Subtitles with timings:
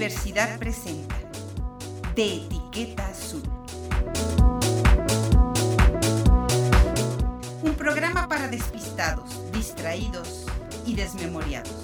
[0.00, 1.14] Universidad presenta
[2.16, 3.42] De Etiqueta Azul.
[7.62, 10.46] Un programa para despistados, distraídos
[10.86, 11.79] y desmemoriados.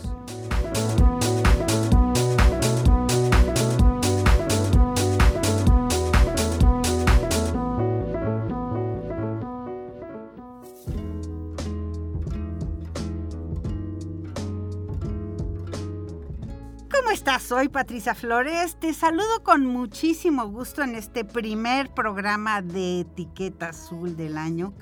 [17.46, 18.76] Soy Patricia Flores.
[18.80, 24.74] Te saludo con muchísimo gusto en este primer programa de Etiqueta Azul del año.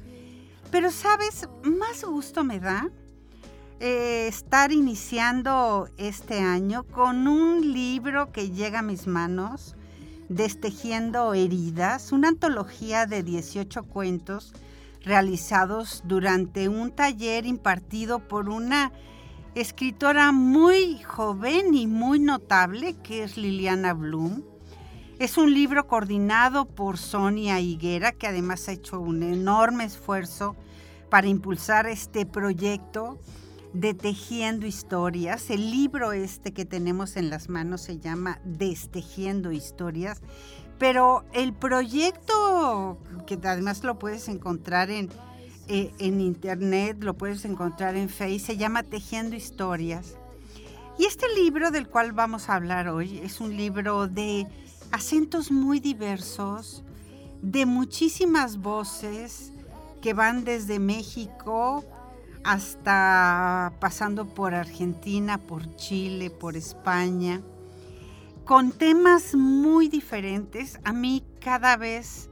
[0.71, 2.89] Pero sabes, más gusto me da
[3.81, 9.77] eh, estar iniciando este año con un libro que llega a mis manos,
[10.31, 14.55] Destejiendo Heridas, una antología de 18 cuentos
[15.03, 18.91] realizados durante un taller impartido por una
[19.55, 24.43] escritora muy joven y muy notable que es Liliana Bloom.
[25.21, 30.57] Es un libro coordinado por Sonia Higuera, que además ha hecho un enorme esfuerzo
[31.09, 33.21] para impulsar este proyecto
[33.73, 35.49] de Tejiendo Historias.
[35.51, 40.21] El libro este que tenemos en las manos se llama Destejiendo Historias,
[40.79, 45.11] pero el proyecto, que además lo puedes encontrar en
[45.69, 50.17] eh, en internet, lo puedes encontrar en Facebook, se llama Tejiendo Historias.
[50.99, 54.47] Y este libro del cual vamos a hablar hoy es un libro de
[54.93, 56.85] acentos muy diversos,
[57.43, 59.53] de muchísimas voces
[60.01, 61.85] que van desde México
[62.45, 67.41] hasta pasando por Argentina, por Chile, por España,
[68.45, 70.79] con temas muy diferentes.
[70.85, 72.29] A mí cada vez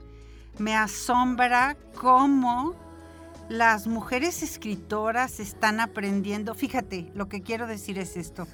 [0.58, 2.81] me asombra cómo
[3.48, 8.47] las mujeres escritoras están aprendiendo, fíjate, lo que quiero decir es esto,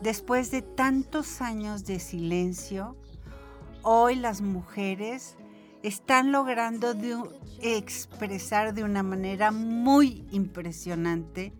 [0.00, 2.96] después de tantos años de silencio,
[3.82, 5.36] hoy las mujeres
[5.82, 6.94] están logrando
[7.60, 11.52] expresar de una manera muy impresionante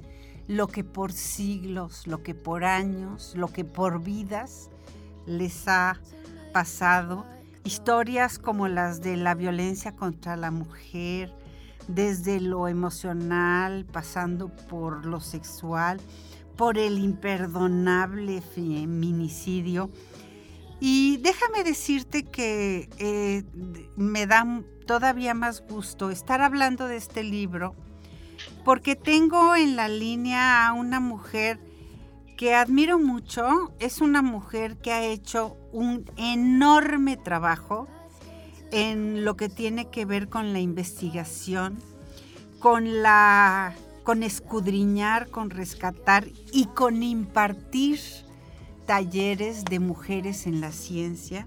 [0.48, 4.70] lo que por siglos, lo que por años, lo que por vidas
[5.26, 6.00] les ha
[6.52, 7.26] pasado.
[7.64, 11.32] Historias como las de la violencia contra la mujer,
[11.88, 16.00] desde lo emocional, pasando por lo sexual,
[16.56, 19.91] por el imperdonable feminicidio.
[20.81, 23.44] Y déjame decirte que eh,
[23.97, 24.44] me da
[24.87, 27.75] todavía más gusto estar hablando de este libro
[28.64, 31.60] porque tengo en la línea a una mujer
[32.37, 33.72] que admiro mucho.
[33.78, 37.88] Es una mujer que ha hecho un enorme trabajo
[38.72, 41.78] en lo que tiene que ver con la investigación,
[42.58, 48.00] con la con escudriñar, con rescatar y con impartir
[48.84, 51.46] talleres de mujeres en la ciencia.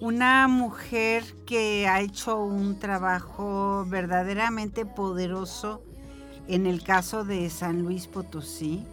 [0.00, 5.82] Una mujer que ha hecho un trabajo verdaderamente poderoso
[6.48, 8.84] en el caso de San Luis Potosí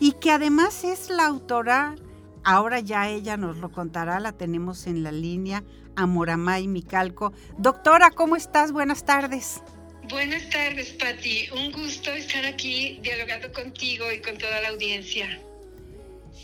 [0.00, 1.96] y que además es la autora,
[2.44, 5.64] ahora ya ella nos lo contará, la tenemos en la línea,
[5.96, 7.32] Amoramay Micalco.
[7.58, 8.72] Doctora, ¿cómo estás?
[8.72, 9.62] Buenas tardes.
[10.10, 11.48] Buenas tardes, Patti.
[11.56, 15.40] Un gusto estar aquí dialogando contigo y con toda la audiencia.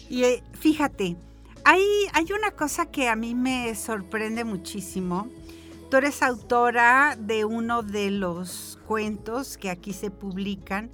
[0.09, 1.16] Y eh, fíjate,
[1.65, 5.28] hay, hay una cosa que a mí me sorprende muchísimo.
[5.91, 10.91] Tú eres autora de uno de los cuentos que aquí se publican,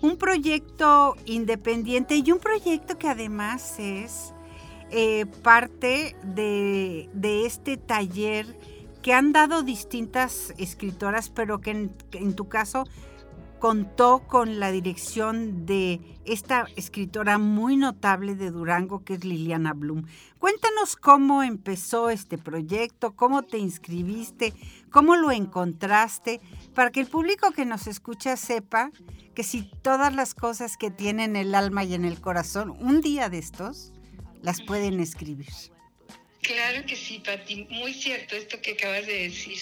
[0.00, 4.32] un proyecto independiente y un proyecto que además es
[4.92, 7.08] eh, parte de,
[7.46, 8.58] este taller
[9.02, 12.84] que han dado distintas escritoras, pero que en, tu caso
[13.60, 20.06] contó con la dirección de esta escritora muy notable de Durango, que es Liliana Blum.
[20.38, 24.54] Cuéntanos cómo empezó este proyecto, cómo te inscribiste,
[24.90, 26.40] cómo lo encontraste,
[26.74, 28.90] para que el público que nos escucha sepa
[29.34, 33.28] que si todas las cosas que tienen el alma y en el corazón, un día
[33.28, 33.92] de estos,
[34.42, 35.48] las pueden escribir.
[36.42, 39.58] Claro que sí, Pati, muy cierto esto que acabas de decir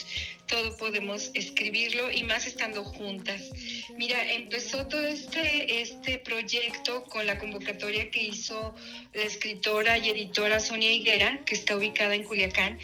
[0.48, 3.50] todo podemos escribirlo y más estando juntas.
[3.96, 8.74] Mira, empezó todo este, este proyecto con la convocatoria que hizo
[9.12, 12.78] la escritora y editora Sonia Higuera, que está ubicada en Culiacán,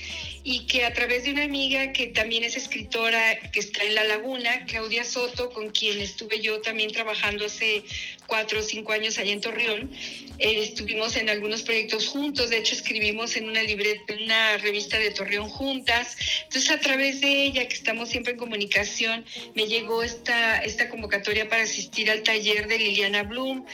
[0.45, 4.05] y que a través de una amiga que también es escritora, que está en La
[4.05, 7.83] Laguna, Claudia Soto, con quien estuve yo también trabajando hace
[8.27, 9.91] cuatro o cinco años allá en Torreón,
[10.39, 14.99] eh, estuvimos en algunos proyectos juntos, de hecho escribimos en una libreta, en una revista
[14.99, 20.03] de Torreón juntas, entonces a través de ella, que estamos siempre en comunicación, me llegó
[20.03, 23.65] esta, esta convocatoria para asistir al taller de Liliana Bloom.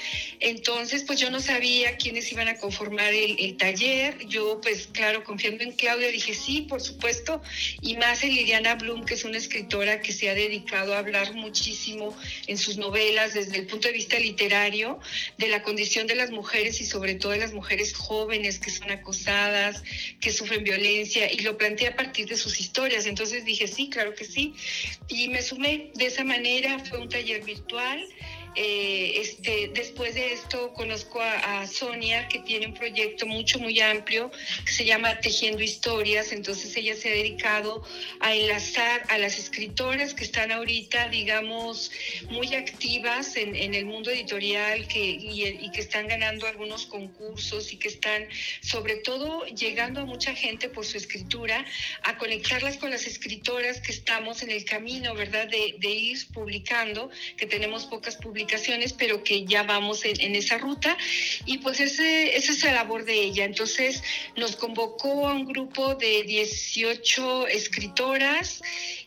[0.41, 4.19] Entonces, pues yo no sabía quiénes iban a conformar el, el taller.
[4.27, 7.41] Yo, pues claro, confiando en Claudia, dije sí, por supuesto,
[7.81, 11.35] y más en Liliana Bloom, que es una escritora que se ha dedicado a hablar
[11.35, 12.17] muchísimo
[12.47, 14.99] en sus novelas desde el punto de vista literario
[15.39, 19.83] de la condición de las mujeres y sobre todo las mujeres jóvenes que son acosadas,
[20.21, 23.07] que sufren violencia, y lo planteé a partir de sus historias.
[23.07, 24.55] Entonces dije, sí, claro que sí.
[25.09, 28.05] Y me sumé de esa manera, fue un taller virtual.
[28.57, 34.31] Eh, este, después de esto conozco a, Sonia, que tiene un proyecto mucho, muy amplio,
[34.65, 36.33] que se llama Tejiendo Historias.
[36.33, 37.87] Entonces ella se ha dedicado
[38.21, 41.93] a enlazar a las escritoras que están ahorita, digamos,
[42.31, 47.77] muy activas en, el mundo editorial que, y, y, que están ganando algunos concursos y
[47.77, 48.27] que están,
[48.63, 51.65] sobre todo, llegando a mucha gente por su escritura,
[52.03, 57.11] a conectarlas con las escritoras que estamos en el camino, ¿verdad?, de, de ir publicando,
[57.37, 58.40] que tenemos pocas publicaciones
[58.97, 60.97] pero que ya vamos en, esa ruta.
[61.47, 63.45] Y pues ese, esa es la labor de ella.
[63.45, 64.03] Entonces
[64.37, 68.63] nos convocó a un grupo de 18 escritoras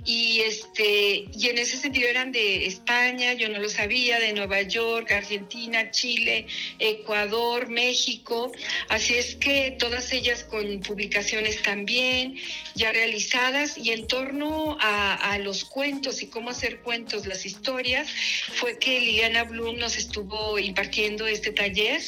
[0.05, 4.61] y, este, y en ese sentido eran de España, yo no lo sabía, de Nueva
[4.61, 6.47] York, Argentina, Chile,
[6.79, 8.51] Ecuador, México.
[8.89, 12.37] Así es que todas ellas con publicaciones también
[12.75, 18.07] ya realizadas y en torno a, los cuentos y cómo hacer cuentos, las historias,
[18.55, 22.01] fue que Liliana Bloom nos estuvo impartiendo este taller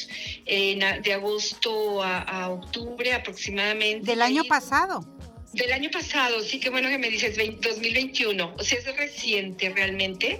[0.44, 4.04] de agosto a, octubre aproximadamente.
[4.04, 5.00] Del año pasado.
[5.56, 9.70] Del año pasado, sí, qué bueno que me dices, 20, 2021, o sea, es reciente
[9.70, 10.38] realmente.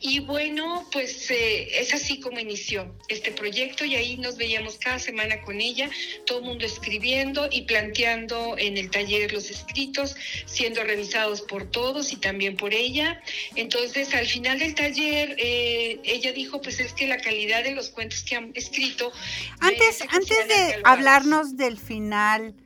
[0.00, 4.98] Y bueno, pues eh, es así como inició este proyecto y ahí nos veíamos cada
[4.98, 5.88] semana con ella,
[6.26, 10.16] todo el mundo escribiendo y planteando en el taller los escritos,
[10.46, 13.22] siendo revisados por todos y también por ella.
[13.54, 17.90] Entonces, al final del taller, eh, ella dijo, pues es que la calidad de los
[17.90, 19.12] cuentos que han escrito...
[19.60, 22.56] Antes, antes de hablarnos del final...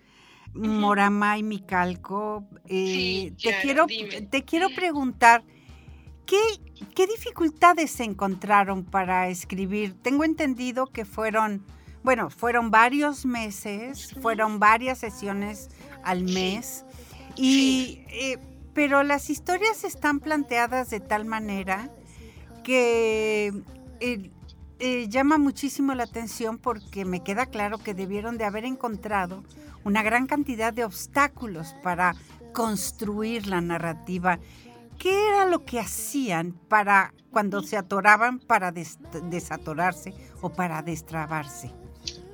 [0.55, 4.23] Morama y Micalco, eh, Sí, te, quiero, dime.
[4.23, 5.45] te quiero preguntar,
[6.27, 6.39] ¿qué,
[6.95, 9.95] ¿qué dificultades se encontraron para escribir?
[10.03, 11.65] Tengo entendido que fueron,
[12.03, 15.71] bueno, fueron varios meses, fueron varias sesiones
[16.05, 16.85] al mes,
[17.37, 18.39] y, eh,
[18.75, 21.91] pero las historias están planteadas de tal manera
[22.63, 23.53] que
[24.01, 24.31] eh,
[24.79, 29.45] eh, llama muchísimo la atención porque me queda claro que debieron de haber encontrado
[29.85, 32.15] una gran cantidad de obstáculos para
[32.53, 34.39] construir la narrativa.
[34.99, 38.99] ¿Qué era lo que hacían para cuando se atoraban para des
[39.31, 41.71] desatorarse o para destrabarse?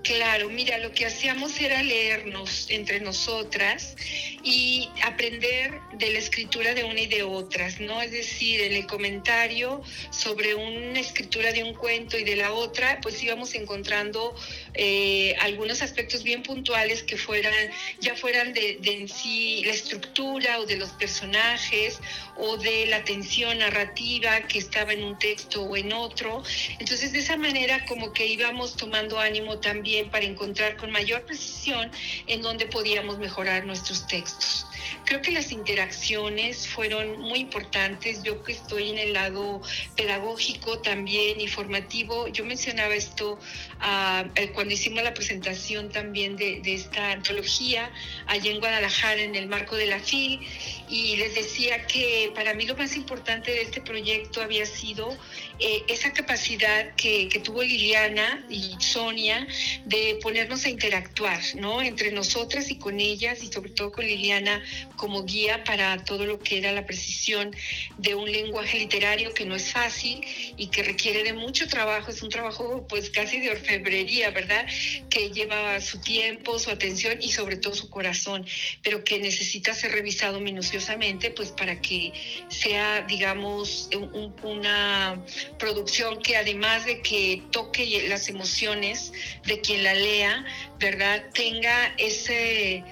[0.08, 3.94] Claro, mira, lo que hacíamos era leernos entre nosotras
[4.42, 8.00] y aprender de la escritura de una y de otras, ¿no?
[8.00, 13.00] Es decir, en el comentario sobre una escritura de un cuento y de la otra,
[13.02, 14.34] pues íbamos encontrando
[14.80, 17.52] eh, algunos aspectos bien puntuales que fueran,
[17.98, 21.98] ya fueran de, de, en sí la estructura o de los personajes
[22.36, 26.44] o de la tensión narrativa que estaba en un texto o en otro.
[26.78, 31.90] Entonces, de esa manera como que íbamos tomando ánimo también para encontrar con mayor precisión
[32.28, 34.64] en dónde podíamos mejorar nuestros textos.
[35.04, 38.22] Creo que las interacciones fueron muy importantes.
[38.22, 39.60] Yo que estoy en el lado
[39.96, 43.38] pedagógico también y formativo, yo mencionaba esto
[43.80, 47.90] uh, cuando hicimos la presentación también de, de, esta antología
[48.26, 50.40] allá en Guadalajara en el marco de la FIL
[50.88, 55.16] y les decía que para mí lo más importante de este proyecto había sido
[55.60, 59.46] eh, esa capacidad que, tuvo Liliana y Sonia
[59.84, 61.82] de ponernos a interactuar, ¿no?
[61.82, 64.62] Entre nosotras y con ellas y sobre todo con Liliana
[64.96, 67.54] como guía para todo lo que era la precisión
[67.96, 70.24] de un lenguaje literario que no es fácil
[70.56, 74.66] y que requiere de mucho trabajo, es un trabajo pues casi de orfebrería, ¿verdad?
[75.10, 78.46] Que lleva su tiempo, su atención y sobre todo su corazón,
[78.82, 82.12] pero que necesita ser revisado minuciosamente pues para que
[82.48, 85.20] sea, digamos, un, una
[85.58, 89.12] producción que además de que toque las emociones
[89.44, 90.44] de quien la lea,
[90.78, 91.24] ¿verdad?
[91.32, 92.84] Tenga ese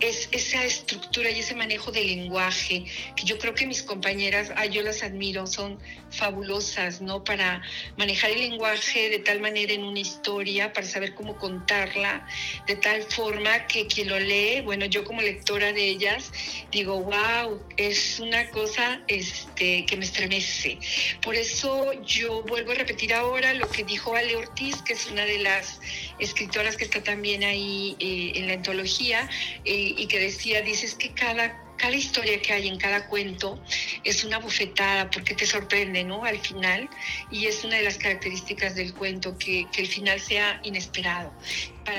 [0.00, 2.84] es esa estructura y ese manejo del lenguaje,
[3.16, 5.78] que yo creo que mis compañeras, ah, yo las admiro, son
[6.10, 7.24] fabulosas, ¿no?
[7.24, 7.62] Para
[7.96, 12.26] manejar el lenguaje de tal manera en una historia, para saber cómo contarla,
[12.66, 16.32] de tal forma que quien lo lee, bueno, yo como lectora de ellas,
[16.70, 20.78] digo, wow, es una cosa este, que me estremece.
[21.22, 25.24] Por eso yo vuelvo a repetir ahora lo que dijo Ale Ortiz, que es una
[25.24, 25.80] de las
[26.18, 29.28] escritoras que está también ahí eh, en la antología,
[29.64, 33.58] eh, y que decía, dices que cada cada historia que hay en cada cuento
[34.04, 36.24] es una bofetada porque te sorprende, ¿no?
[36.24, 36.90] Al final,
[37.30, 41.32] y es una de las características del cuento, que, el final sea inesperado.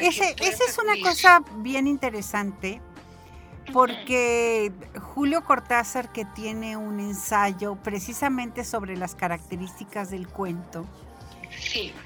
[0.01, 2.81] Esa es una cosa bien interesante
[3.71, 10.86] porque Julio Cortázar, que tiene un ensayo precisamente sobre las características del cuento,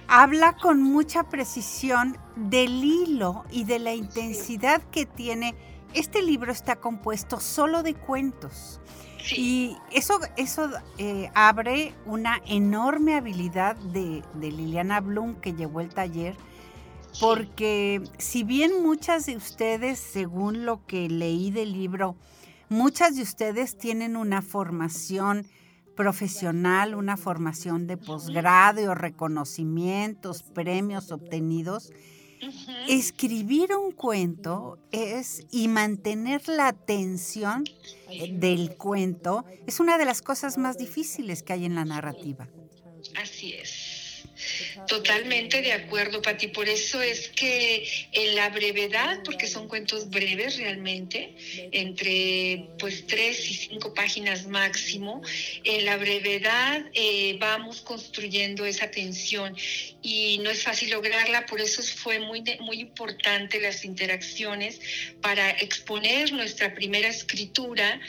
[0.08, 5.56] habla con mucha precisión del hilo y de la intensidad que tiene.
[5.94, 8.80] Este libro está compuesto solo de cuentos.
[9.36, 15.90] Y eso, eso eh, abre una enorme habilidad de, de Liliana Blum que llevó el
[15.90, 16.36] taller
[17.20, 22.16] porque si bien muchas de ustedes, según lo que leí del libro,
[22.70, 25.46] muchas de ustedes tienen una formación
[25.96, 31.92] profesional, una formación de posgrado, reconocimientos, premios obtenidos,
[32.88, 37.64] escribir un cuento es y mantener la atención
[38.32, 42.48] del cuento es una de las cosas más difíciles que hay en la narrativa.
[43.16, 43.83] Así es.
[44.88, 46.48] Totalmente de acuerdo, Pati.
[46.48, 51.36] Por eso es que en la brevedad, porque son cuentos breves realmente,
[51.72, 55.22] entre pues tres y cinco páginas máximo,
[55.64, 59.56] en la brevedad eh, vamos construyendo esa tensión
[60.02, 64.80] y no es fácil lograrla, por eso fue muy, muy importante las interacciones
[65.22, 68.00] para exponer nuestra primera escritura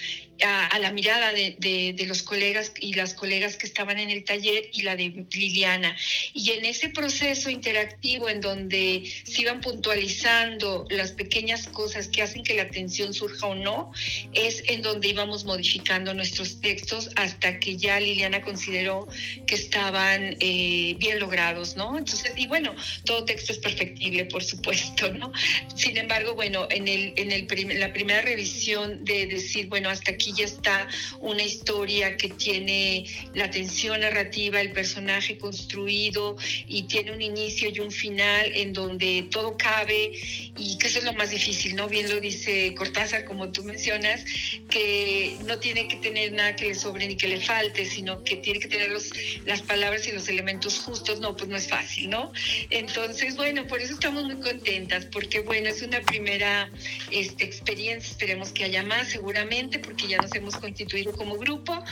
[0.42, 4.82] a, la mirada de, los colegas y las colegas que estaban en el taller y
[4.82, 5.96] la de Liliana.
[6.32, 12.42] Y en ese proceso interactivo en donde se iban puntualizando las pequeñas cosas que hacen
[12.42, 13.92] que la atención surja o no,
[14.32, 19.08] es en donde íbamos modificando nuestros textos hasta que ya Liliana consideró
[19.46, 21.96] que estaban eh, bien logrados, ¿no?
[21.96, 22.74] Entonces, y bueno,
[23.04, 25.32] todo texto es perfectible, por supuesto, ¿no?
[25.74, 27.44] Sin embargo, bueno, en, el, en el
[27.78, 30.88] la primera revisión de decir, bueno, hasta aquí aquí ya está
[31.20, 33.04] una historia que tiene
[33.34, 39.28] la tensión narrativa, el personaje construido y tiene un inicio y un final en donde
[39.30, 40.12] todo cabe
[40.56, 41.88] y que eso es lo más difícil, ¿no?
[41.88, 44.24] Bien lo dice Cortázar, como tú mencionas,
[44.70, 48.36] que no tiene que tener nada que le sobre ni que le falte, sino que
[48.36, 49.10] tiene que tener los,
[49.44, 51.20] las palabras y los elementos justos.
[51.20, 52.32] No, pues no es fácil, ¿no?
[52.70, 56.70] Entonces, bueno, por eso estamos muy contentas, porque bueno, es una primera
[57.10, 61.82] este, experiencia, esperemos que haya más seguramente, porque ya nos hemos constituido como grupo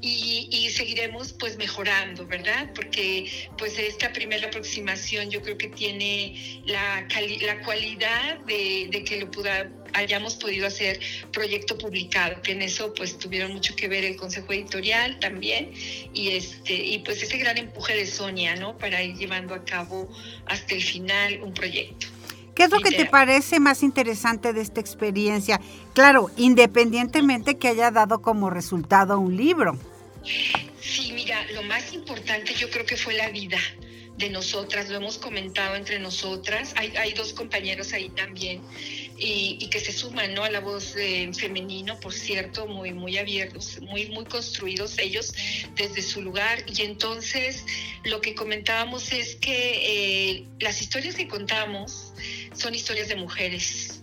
[0.00, 2.70] y, seguiremos pues mejorando, ¿verdad?
[2.74, 7.06] Porque pues esta primera aproximación yo creo que tiene la,
[7.40, 11.00] la cualidad de, que lo pueda, hayamos podido hacer
[11.32, 15.72] proyecto publicado, que en eso pues tuvieron mucho que ver el consejo editorial también
[16.12, 18.76] y este y pues ese gran empuje de Sonia, ¿no?
[18.78, 20.08] Para ir llevando a cabo
[20.46, 22.17] hasta el final un proyecto.
[22.58, 25.60] ¿Qué es lo que te parece más interesante de esta experiencia?
[25.94, 29.78] Claro, independientemente que haya dado como resultado un libro.
[30.80, 33.60] Sí, mira, lo más importante yo creo que fue la vida
[34.16, 38.60] de nosotras, lo hemos comentado entre nosotras, hay, hay dos compañeros ahí también
[39.18, 40.44] y, que se suman ¿no?
[40.44, 45.34] a la voz eh, femenino, por cierto, muy, muy abiertos, muy, muy construidos ellos
[45.76, 46.64] desde su lugar.
[46.66, 47.64] Y entonces
[48.04, 52.07] lo que comentábamos es que eh, las historias que contamos
[52.58, 53.97] son historias de mujeres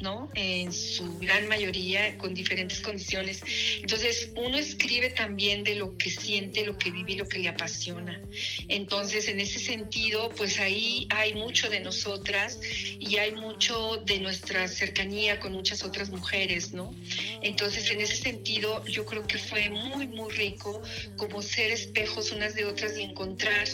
[0.00, 0.30] ¿no?
[0.34, 3.42] En su gran mayoría con diferentes condiciones.
[3.80, 7.48] Entonces, uno escribe también de lo que siente, lo que vive y lo que le
[7.48, 8.20] apasiona.
[8.68, 12.60] Entonces, en ese sentido, pues ahí hay mucho de nosotras
[12.98, 16.94] y hay mucho de nuestra cercanía con muchas otras mujeres, ¿no?
[17.42, 20.82] Entonces, en ese sentido, yo creo que fue muy, muy rico
[21.16, 23.68] como ser espejos unas de otras y encontrar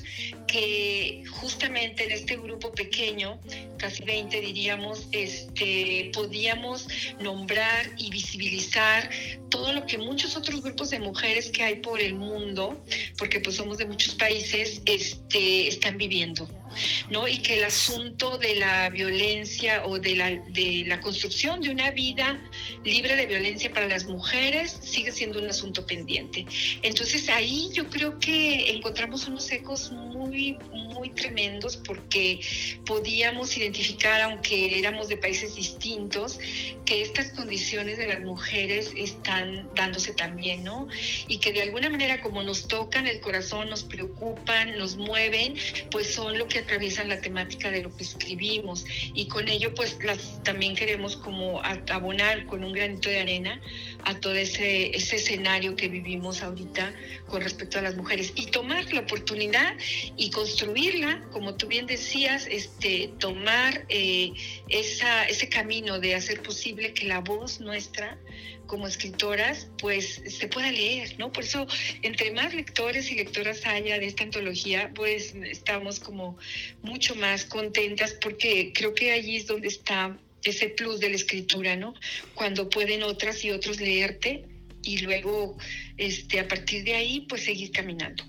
[0.47, 3.41] que justamente en este grupo pequeño,
[3.79, 6.87] casi 20 diríamos, este podíamos
[7.21, 9.11] nombrar y visibilizar
[9.51, 12.83] todo lo que muchos otros grupos de mujeres que hay por el mundo,
[13.19, 16.49] porque pues somos de muchos países, este, están viviendo.
[17.11, 17.29] ¿No?
[17.29, 21.91] Y que el asunto de la violencia o de la, de la construcción de una
[21.91, 22.41] vida
[22.85, 26.47] libre de violencia para las mujeres sigue siendo un asunto pendiente.
[26.83, 32.41] Entonces ahí yo creo que encontramos unos ecos muy, muy tremendos porque
[32.87, 36.39] podíamos identificar, aunque éramos de países distintos,
[36.85, 40.89] que estas condiciones de las mujeres están dándose también, ¿no?
[41.29, 45.55] Y que de alguna manera como nos tocan el corazón, nos preocupan, nos mueven,
[45.91, 49.99] pues son lo que atraviesan la temática de lo que escribimos y con ello pues
[50.03, 53.61] las, también queremos como abonar con un granito de arena
[54.05, 56.93] a todo ese, escenario que vivimos ahorita
[57.27, 59.77] con respecto a las mujeres y tomar la oportunidad
[60.17, 64.33] y construirla, como tú bien decías, este, tomar eh,
[64.69, 68.19] ese camino de hacer posible que la voz nuestra
[68.67, 71.33] como escritoras, pues se pueda leer, ¿no?
[71.33, 71.67] Por eso,
[72.03, 76.37] entre más lectores y lectoras haya de esta antología, pues estamos como
[76.83, 81.77] mucho más contentas porque creo que allí es donde está ese plus de la escritura,
[81.77, 81.95] ¿no?
[82.35, 84.45] Cuando pueden otras y otros leerte
[84.83, 85.57] y luego,
[85.97, 88.25] este, a partir de ahí, pues seguir caminando.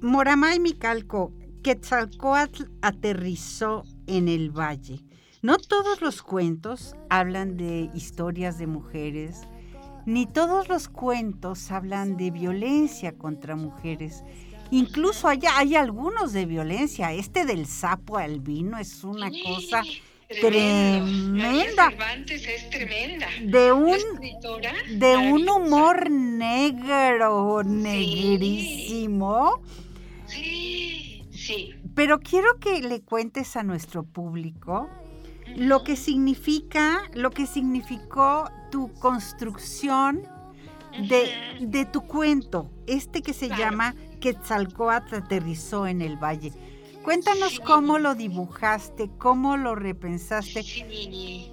[0.00, 4.98] Moramay Micalco, Quetzalcoatl aterrizó en el valle.
[5.42, 9.40] No todos los cuentos hablan de historias de mujeres,
[10.06, 14.22] ni todos los cuentos hablan de violencia contra mujeres.
[14.70, 17.12] Incluso hay, hay algunos de violencia.
[17.12, 19.82] Este del sapo albino es una cosa
[20.28, 21.92] tremenda.
[22.28, 23.26] es tremenda.
[23.42, 23.98] De un,
[25.00, 29.60] de un humor negro, negrísimo.
[30.26, 31.74] Sí, sí.
[31.96, 34.88] Pero quiero que le cuentes a nuestro público
[35.56, 40.22] lo que significa, lo que significó tu construcción
[41.08, 46.52] de, tu cuento, este que se llama Quetzalcoatl aterrizó en el valle.
[47.02, 50.62] Cuéntanos cómo lo dibujaste, cómo lo repensaste.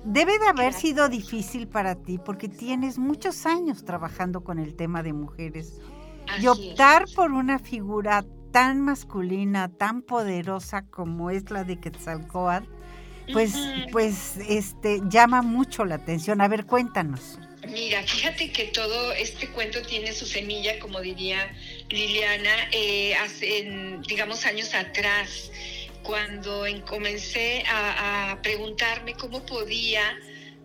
[0.06, 5.02] Debe de haber sido difícil para ti porque tienes muchos años trabajando con el tema
[5.04, 5.82] de mujeres.
[6.40, 12.70] y optar por una figura tan masculina, tan poderosa como es la de Quetzalcoatl,
[13.34, 13.54] pues,
[13.92, 16.42] pues este, llama mucho la atención.
[16.42, 17.40] A ver, cuéntanos.
[17.68, 21.52] Mira, fíjate que todo este cuento tiene su semilla, como diría
[21.90, 25.52] Liliana, eh, hace, digamos, años atrás,
[26.02, 30.18] cuando comencé a, a preguntarme cómo podía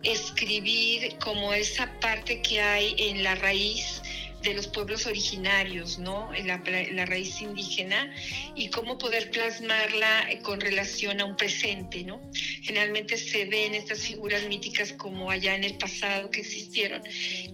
[0.03, 4.01] escribir como esa parte que hay en la raíz
[4.45, 6.31] de los pueblos originarios, ¿no?
[6.45, 8.13] La, raíz indígena
[8.55, 12.21] y cómo poder plasmarla con relación a un presente, ¿no?
[12.61, 17.01] Generalmente se ven estas figuras míticas como allá en el pasado que existieron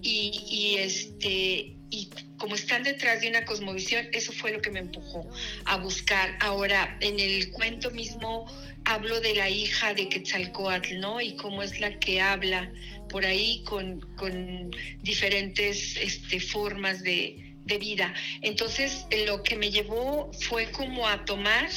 [0.02, 2.08] y, y este y
[2.38, 5.28] como están detrás de una cosmovisión, eso fue lo que me empujó
[5.66, 6.38] a buscar.
[6.40, 8.46] Ahora, en el cuento mismo
[8.86, 11.20] hablo de la hija de Quetzalcoatl, ¿no?
[11.20, 12.72] Y cómo es la que habla
[13.12, 14.00] por ahí con,
[15.02, 18.12] diferentes este, formas de, de vida.
[18.40, 21.68] Entonces, lo que me llevó fue como a tomar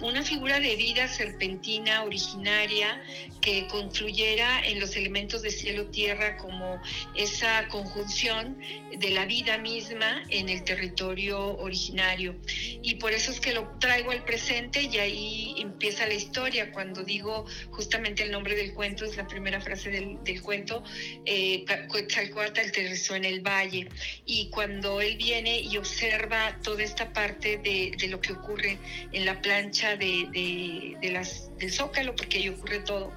[0.00, 3.02] una figura de vida serpentina, originaria,
[3.40, 6.80] que confluyera en los elementos de cielo-tierra como
[7.14, 8.58] esa conjunción
[8.96, 12.36] de la vida misma en el territorio originario.
[12.82, 16.72] Y por eso es que lo traigo al presente y ahí empieza la historia.
[16.72, 20.82] Cuando digo justamente el nombre del cuento, es la primera frase del, cuento,
[21.24, 23.88] eh, aterrizó en el valle.
[24.26, 28.78] Y cuando él viene y observa toda esta parte de lo que ocurre
[29.12, 33.12] en la plancha de, las, del zócalo, porque ahí ocurre todo,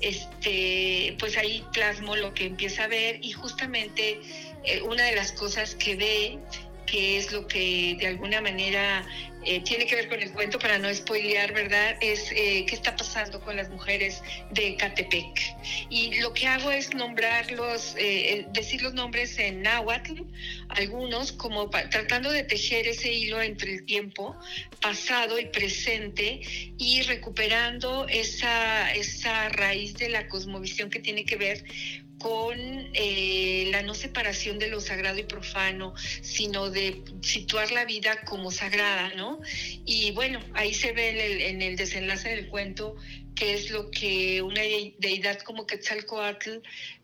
[0.00, 4.20] este, pues ahí plasmo lo que empieza a ver y justamente
[4.64, 6.38] eh, una de las cosas que ve
[6.86, 9.06] que es lo que de alguna manera
[9.44, 11.96] eh, tiene que ver con el cuento, para no spoilear, ¿verdad?
[12.00, 15.56] Es eh, qué está pasando con las mujeres de Catepec.
[15.90, 20.22] Y lo que hago es nombrarlos, eh, decir los nombres en náhuatl,
[20.70, 24.36] algunos, como tratando de tejer ese hilo entre el tiempo
[24.80, 26.40] pasado y presente
[26.78, 31.64] y recuperando esa, esa raíz de la cosmovisión que tiene que ver
[32.18, 38.22] con eh, la no separación de lo sagrado y profano, sino de situar la vida
[38.22, 39.40] como sagrada, ¿no?
[39.84, 42.96] Y bueno, ahí se ve en el, desenlace del cuento
[43.36, 44.62] qué es lo que una
[44.98, 46.58] deidad como Quetzalcoatl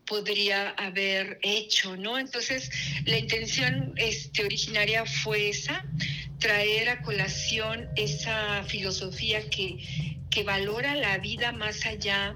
[0.05, 2.19] podría haber hecho, ¿no?
[2.19, 2.69] Entonces,
[3.05, 5.85] la intención este, originaria fue esa,
[6.39, 9.77] traer a colación esa filosofía que,
[10.29, 12.35] que valora la vida más allá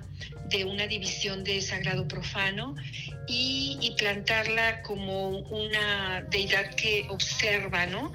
[0.49, 2.75] de una división de sagrado profano
[3.27, 8.13] y, plantarla como una deidad que observa, ¿no?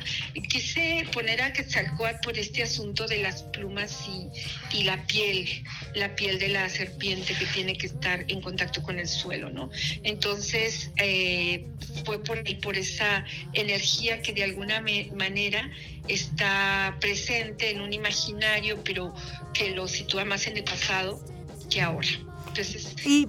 [0.48, 5.46] Quise poner a Quetzalcóatl por este asunto de las plumas y, y, la piel,
[5.94, 9.70] la piel de la serpiente que tiene que estar en contacto con el suelo, ¿no?
[10.04, 11.66] Entonces, eh,
[12.04, 15.70] fue por, por esa energía que de alguna manera
[16.08, 19.14] está presente en un imaginario, pero
[19.52, 21.33] que lo sitúa más en el pasado
[21.74, 22.06] que ahora.
[22.48, 23.28] Entonces, y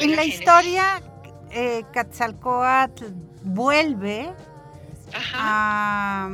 [0.00, 1.02] en, la, historia,
[1.50, 3.04] eh, Quetzalcoatl
[3.42, 4.32] vuelve
[5.34, 6.28] a,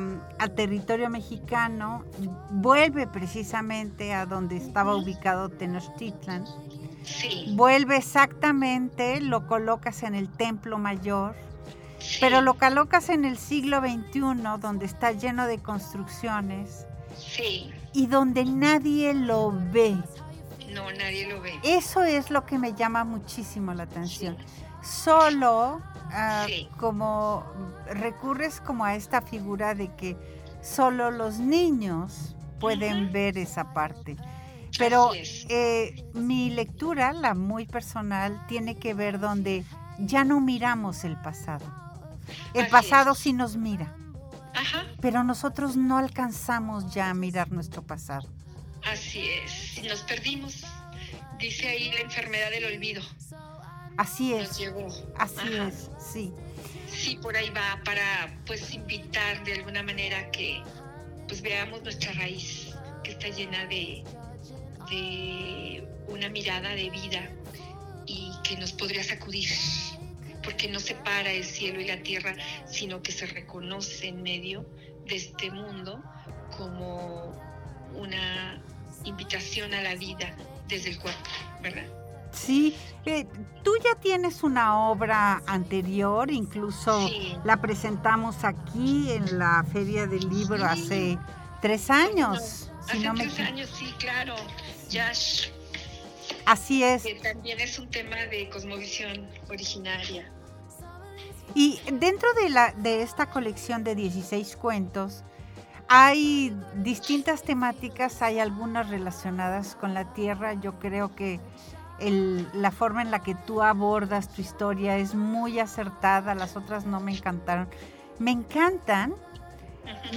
[0.55, 2.05] territorio mexicano,
[2.51, 6.45] vuelve precisamente a donde estaba ubicado Tenochtitlan.
[7.55, 11.35] Vuelve exactamente, lo colocas en el templo mayor,
[12.21, 14.21] pero lo colocas en el siglo XXI,
[14.61, 16.87] donde está lleno de construcciones.
[17.93, 19.97] Y donde nadie lo ve.
[20.73, 21.59] No, nadie lo ve.
[21.63, 24.37] Eso es lo que me llama muchísimo la atención.
[24.83, 25.81] solo
[26.13, 26.47] ah,
[26.79, 27.45] como
[27.87, 30.17] recurres como a esta figura de que
[30.63, 34.17] solo los niños pueden ver esa parte.
[34.79, 39.65] Pero eh, mi lectura, la muy personal, tiene que ver donde
[39.99, 41.67] ya no miramos el pasado.
[42.55, 43.95] El pasado sí nos mira.
[45.01, 48.29] Pero nosotros no alcanzamos ya a mirar nuestro pasado.
[48.85, 49.83] Así es.
[49.85, 50.65] Nos perdimos.
[51.39, 53.03] Dice ahí la enfermedad del olvido.
[53.97, 54.51] Así es.
[55.17, 56.33] Así es, sí.
[56.87, 60.63] Sí, por ahí va para pues invitar de alguna manera que
[61.29, 64.03] pues veamos nuestra raíz que está llena de,
[64.91, 67.31] de una mirada de vida
[68.07, 69.49] y que nos podría sacudir
[70.43, 72.35] porque no separa el cielo y la tierra,
[72.67, 74.67] sino que se reconoce en medio
[75.07, 76.03] de este mundo
[76.57, 77.39] como
[77.95, 78.61] una
[79.05, 80.35] invitación a la vida
[80.69, 81.31] desde el cuerpo,
[81.63, 81.87] ¿verdad?
[82.33, 82.77] Sí,
[83.07, 83.27] eh,
[83.65, 87.11] tú ya tienes una obra anterior, incluso
[87.45, 91.19] la presentamos aquí en la Feria del Libro hace
[91.61, 92.71] tres años.
[92.89, 94.37] hace tres años, sí, claro.
[96.47, 97.03] Así es.
[97.03, 100.31] Que también es un tema de cosmovisión originaria.
[101.55, 105.25] Y dentro de, la, de esta colección de 16 cuentos,
[105.93, 110.55] hay distintas temáticas, hay algunas relacionadas con la tierra.
[110.55, 111.41] Yo creo que
[112.55, 117.01] la forma en la que tú abordas tu historia es muy acertada, las otras no
[117.01, 117.69] me encantaron.
[118.21, 119.17] Me encantan,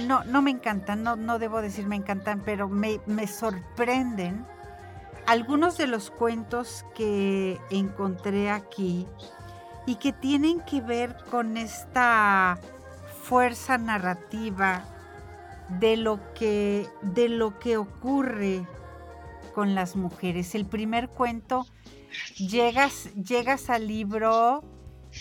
[0.06, 4.46] no, no me encantan, no, no debo decir me encantan, pero me, me sorprenden
[5.26, 9.08] algunos de los cuentos que encontré aquí
[9.86, 12.60] y que tienen que ver con esta
[13.24, 14.84] fuerza narrativa
[15.68, 18.66] de lo que, de lo que ocurre
[19.54, 20.54] con las mujeres.
[20.54, 21.66] El primer cuento,
[22.36, 24.62] llegas, llegas al libro,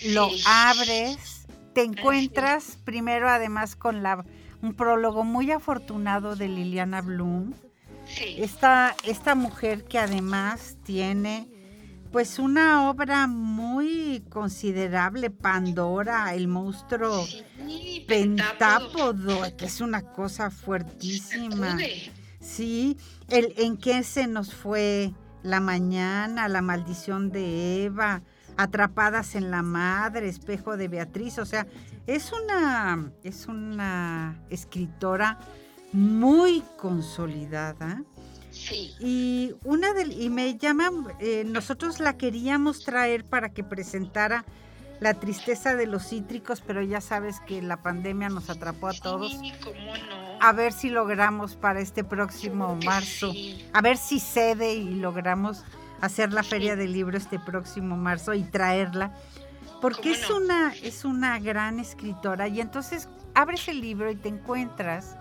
[0.05, 4.25] lo abres, te encuentras primero además con la,
[4.61, 7.53] un prólogo muy afortunado de Liliana Bloom
[8.37, 11.47] esta, esta mujer que además tiene
[12.13, 17.25] pues una obra muy considerable, Pandora, el monstruo
[18.07, 21.75] pentápodo, que es una cosa fuertísima.
[22.39, 22.97] Sí,
[23.29, 28.21] el en qué se nos fue la mañana, la maldición de Eva,
[28.57, 31.65] atrapadas en la madre, espejo de Beatriz, o sea,
[32.05, 35.39] es una es una escritora
[35.91, 38.03] muy consolidada.
[38.67, 38.93] Sí.
[38.99, 44.45] Y una del y me llama, eh, nosotros la queríamos traer para que presentara
[44.99, 49.37] la tristeza de los cítricos, pero ya sabes que la pandemia nos atrapó a todos.
[50.39, 53.33] A ver si logramos para este próximo marzo,
[53.73, 55.63] a ver si cede y logramos
[56.01, 59.13] hacer la feria del libro este próximo marzo y traerla,
[59.81, 62.47] porque es una es una gran escritora.
[62.47, 65.17] Y entonces abres el libro y te encuentras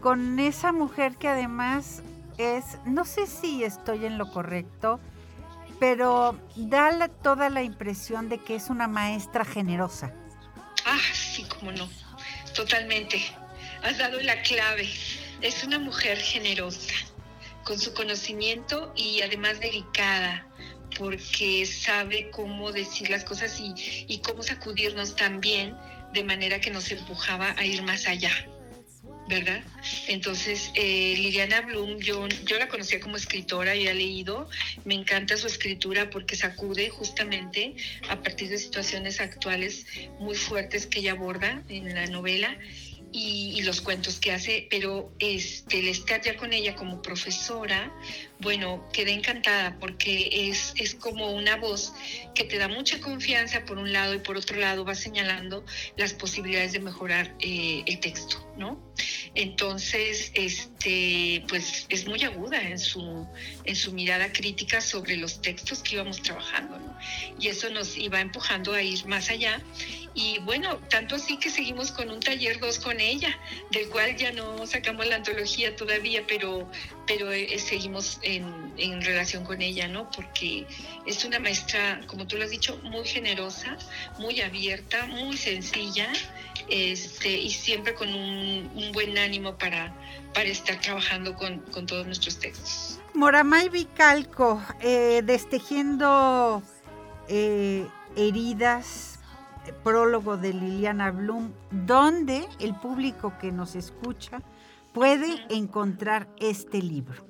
[0.00, 2.02] con esa mujer que además
[2.40, 5.00] es, no sé si estoy en lo correcto,
[5.78, 10.12] pero da toda la impresión de que es una maestra generosa.
[10.84, 11.88] Ah, sí, cómo no,
[12.54, 13.20] totalmente.
[13.82, 14.88] Has dado la clave.
[15.40, 16.92] Es una mujer generosa,
[17.64, 20.46] con su conocimiento y además delicada,
[20.98, 23.74] porque sabe cómo decir las cosas y,
[24.06, 25.74] y cómo sacudirnos también
[26.12, 28.32] de manera que nos empujaba a ir más allá.
[29.30, 29.62] ¿Verdad?
[30.08, 34.48] Entonces, eh, Liliana Bloom, yo, yo la conocía como escritora y he leído,
[34.84, 37.76] me encanta su escritura porque sacude justamente
[38.08, 39.86] a partir de situaciones actuales
[40.18, 42.58] muy fuertes que ella aborda en la novela
[43.12, 47.92] y, los cuentos que hace, pero este, el estar ya con ella como profesora,
[48.38, 51.92] bueno, quedé encantada porque es, es como una voz
[52.34, 55.64] que te da mucha confianza por un lado y por otro lado va señalando
[55.96, 58.80] las posibilidades de mejorar eh, el texto, ¿no?
[59.34, 63.26] Entonces, este, pues es muy aguda en su,
[63.64, 66.89] en su mirada crítica sobre los textos que íbamos trabajando, ¿no?
[67.38, 69.60] Y eso nos iba empujando a ir más allá
[70.14, 73.38] y bueno, tanto así que seguimos con un taller 2 con ella,
[73.70, 76.68] del cual ya no sacamos la antología todavía, pero,
[77.06, 80.10] pero eh, seguimos en, relación con ella, ¿no?
[80.10, 80.66] Porque
[81.06, 83.78] es una maestra, como tú lo has dicho, muy generosa,
[84.18, 86.12] muy abierta, muy sencilla,
[86.68, 89.94] este, y siempre con un, buen ánimo para,
[90.34, 92.98] para estar trabajando con, con todos nuestros textos.
[93.14, 96.62] Moramay Vicalco, eh, destejiendo
[97.30, 99.18] eh, heridas
[99.84, 104.42] prólogo de Liliana Bloom, donde el público que nos escucha
[104.92, 107.29] puede encontrar este libro.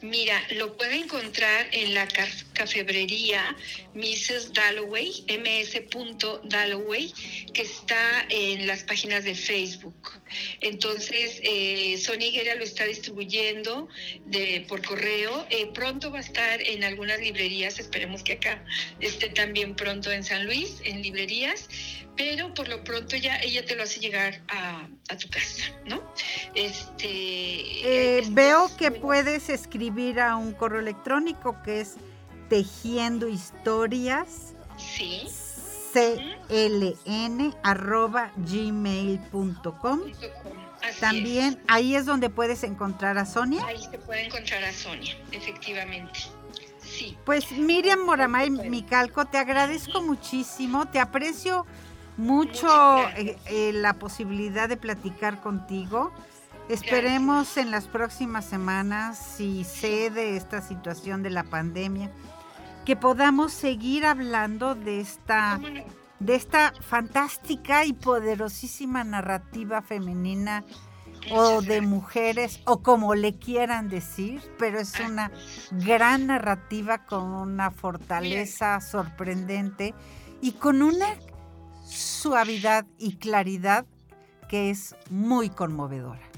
[0.00, 2.08] Mira, lo puede encontrar en la
[2.54, 3.56] cafebrería
[3.94, 4.52] Mrs.
[4.52, 5.82] Dalloway, ms.
[6.44, 7.12] Dalloway,
[7.52, 10.10] que está en las páginas de Facebook.
[10.60, 13.88] Entonces, eh, Sonia Higuera lo está distribuyendo
[14.68, 15.46] por correo.
[15.50, 18.64] Eh, pronto va a estar en algunas librerías, esperemos que acá
[19.00, 21.68] esté también pronto en San Luis, en librerías
[22.16, 26.02] pero por lo pronto ya ella te lo hace llegar a, tu casa, ¿no?
[26.54, 31.96] Este, eh, veo que puedes escribir a un correo electrónico que es
[32.48, 34.54] tejiendo historias.
[34.76, 35.28] Sí.
[35.92, 40.00] cln arroba gmail.com.
[41.00, 43.64] También ahí es donde puedes encontrar a Sonia.
[43.66, 46.20] Ahí se puede encontrar a Sonia, efectivamente.
[46.80, 47.16] Sí.
[47.24, 51.66] Pues Miriam Moramay Micalco, te agradezco muchísimo, te aprecio
[52.16, 52.68] mucho
[53.16, 56.12] eh, eh, la posibilidad de platicar contigo.
[56.68, 62.10] Esperemos en las próximas semanas, si cede esta situación de la pandemia,
[62.84, 65.60] que podamos seguir hablando de esta,
[66.18, 70.64] de esta fantástica y poderosísima narrativa femenina
[71.30, 75.30] o de mujeres o como le quieran decir, pero es una
[75.70, 79.94] gran narrativa con una fortaleza sorprendente
[80.40, 81.06] y con una
[81.92, 83.86] suavidad y claridad
[84.48, 86.32] que es muy conmovedora.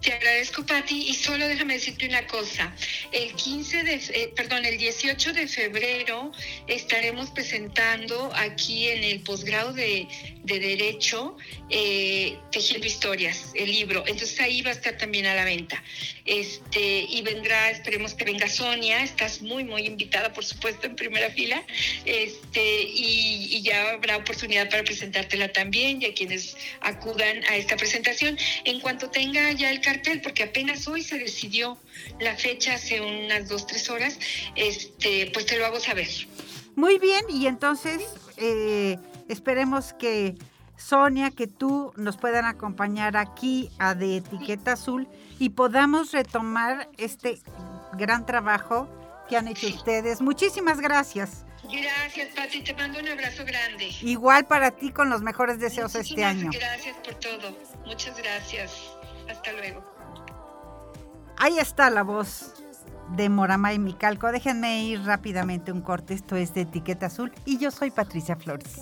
[0.00, 2.74] Te agradezco, Patti, y solo déjame decirte una cosa.
[3.12, 6.32] El 15 de, eh, perdón, el 18 de febrero
[6.66, 10.08] estaremos presentando aquí en el posgrado de,
[10.42, 11.36] Derecho
[11.68, 14.02] eh, Tejiendo Historias, el libro.
[14.06, 15.82] Entonces ahí va a estar también a la venta.
[16.24, 21.30] Este, y vendrá, esperemos que venga Sonia, estás muy, muy invitada, por supuesto, en primera
[21.30, 21.62] fila.
[22.04, 28.38] Este, y, ya habrá oportunidad para presentártela también y a quienes acudan a esta presentación.
[28.64, 31.78] En cuanto tenga ya el cartel, porque apenas hoy se decidió
[32.20, 34.18] la fecha hace unas dos, tres horas,
[34.56, 36.08] este, pues te lo hago saber.
[36.76, 38.00] Muy bien, y entonces
[38.36, 38.96] eh,
[39.28, 40.34] esperemos que
[40.76, 45.06] Sonia, que tú nos puedan acompañar aquí a De Etiqueta Azul
[45.40, 47.40] y podamos retomar este
[47.94, 48.88] gran trabajo
[49.26, 50.20] que han hecho ustedes.
[50.20, 51.46] Muchísimas gracias.
[51.64, 52.62] Gracias, Pati.
[52.62, 53.90] Te mando un abrazo grande.
[54.02, 56.50] Igual para ti, con los mejores deseos este año.
[56.52, 57.56] Gracias por todo.
[57.86, 58.72] Muchas gracias.
[59.30, 59.82] Hasta luego.
[61.38, 62.62] Ahí está la voz
[63.16, 64.30] de Morama y Micalco.
[64.30, 66.12] Déjenme ir rápidamente un corte.
[66.12, 68.78] Esto es de Etiqueta Azul y yo soy Patricia Flores.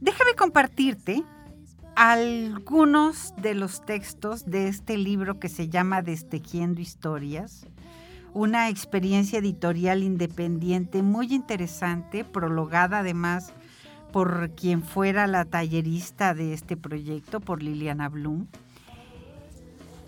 [0.00, 1.22] Déjame compartirte
[1.96, 7.66] algunos de los textos de este libro que se llama Destejiendo Historias,
[8.34, 13.54] una experiencia editorial independiente muy interesante, prologada además
[14.12, 18.46] por quien fuera la tallerista de este proyecto, por Liliana Blum.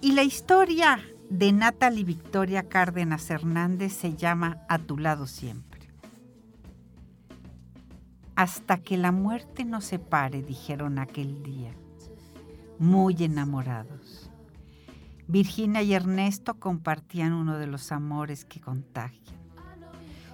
[0.02, 5.67] Y la historia de Natalie Victoria Cárdenas Hernández se llama A tu lado siempre.
[8.38, 11.72] Hasta que la muerte nos separe, dijeron aquel día,
[12.78, 14.30] muy enamorados.
[15.26, 19.36] Virginia y Ernesto compartían uno de los amores que contagian,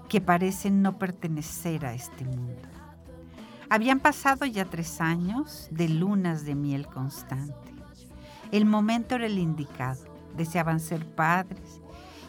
[0.06, 2.68] que parecen no pertenecer a este mundo.
[3.70, 7.72] Habían pasado ya tres años de lunas de miel constante.
[8.52, 10.04] El momento era el indicado.
[10.36, 11.80] Deseaban ser padres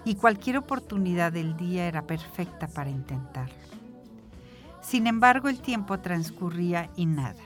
[0.05, 3.74] y cualquier oportunidad del día era perfecta para intentarlo.
[4.85, 7.41] Sin embargo, el tiempo transcurría y nada.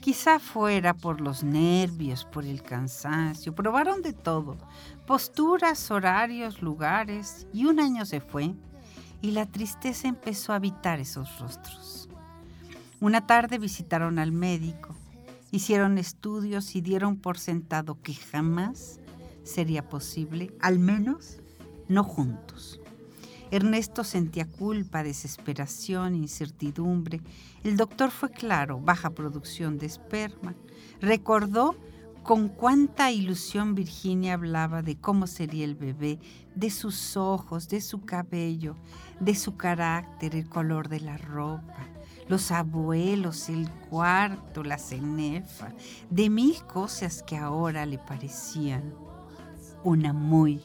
[0.00, 4.58] Quizá fuera por los nervios, por el cansancio, probaron de todo,
[5.06, 8.54] posturas, horarios, lugares, y un año se fue
[9.22, 12.08] y la tristeza empezó a habitar esos rostros.
[13.00, 14.94] Una tarde visitaron al médico,
[15.50, 19.00] hicieron estudios y dieron por sentado que jamás
[19.42, 21.40] sería posible, al menos
[21.88, 22.79] no juntos.
[23.50, 27.20] Ernesto sentía culpa, desesperación, incertidumbre.
[27.64, 30.54] El doctor fue claro, baja producción de esperma.
[31.00, 31.74] Recordó
[32.22, 36.18] con cuánta ilusión Virginia hablaba de cómo sería el bebé,
[36.54, 38.76] de sus ojos, de su cabello,
[39.20, 41.88] de su carácter, el color de la ropa
[42.30, 45.72] los abuelos, el cuarto, la cenefa,
[46.10, 48.94] de mil cosas que ahora le parecían
[49.82, 50.62] una muy,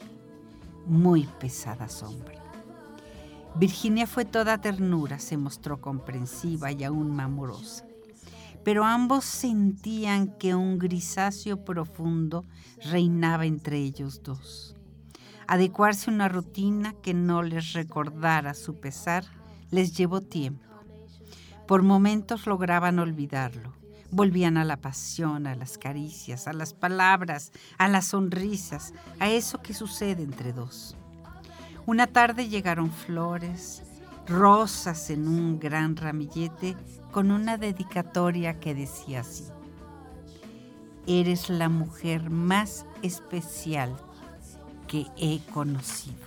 [0.86, 2.45] muy pesada sombra.
[3.58, 7.84] Virginia fue toda ternura, se mostró comprensiva y aún amorosa,
[8.64, 12.44] pero ambos sentían que un grisáceo profundo
[12.84, 14.76] reinaba entre ellos dos.
[15.46, 19.24] Adecuarse a una rutina que no les recordara su pesar
[19.70, 20.66] les llevó tiempo
[21.66, 23.74] por momentos lograban olvidarlo.
[24.12, 29.60] Volvían a la pasión, a las caricias, a las palabras, a las sonrisas, a eso
[29.60, 30.96] que sucede entre dos.
[31.86, 33.84] Una tarde llegaron flores,
[34.26, 36.76] rosas en un gran ramillete
[37.12, 39.44] con una dedicatoria que decía así.
[41.06, 43.96] Eres la mujer más especial
[44.88, 46.26] que he conocido.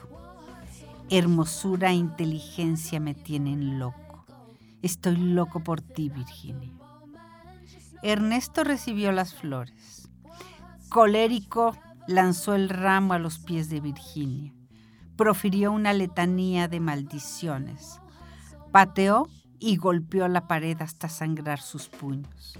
[1.09, 4.25] Hermosura e inteligencia me tienen loco.
[4.81, 6.71] Estoy loco por ti, Virginia.
[8.01, 10.07] Ernesto recibió las flores.
[10.87, 11.75] Colérico
[12.07, 14.53] lanzó el ramo a los pies de Virginia.
[15.19, 17.99] Profirió una letanía de maldiciones.
[18.71, 19.27] Pateó
[19.59, 22.57] y golpeó la pared hasta sangrar sus puños.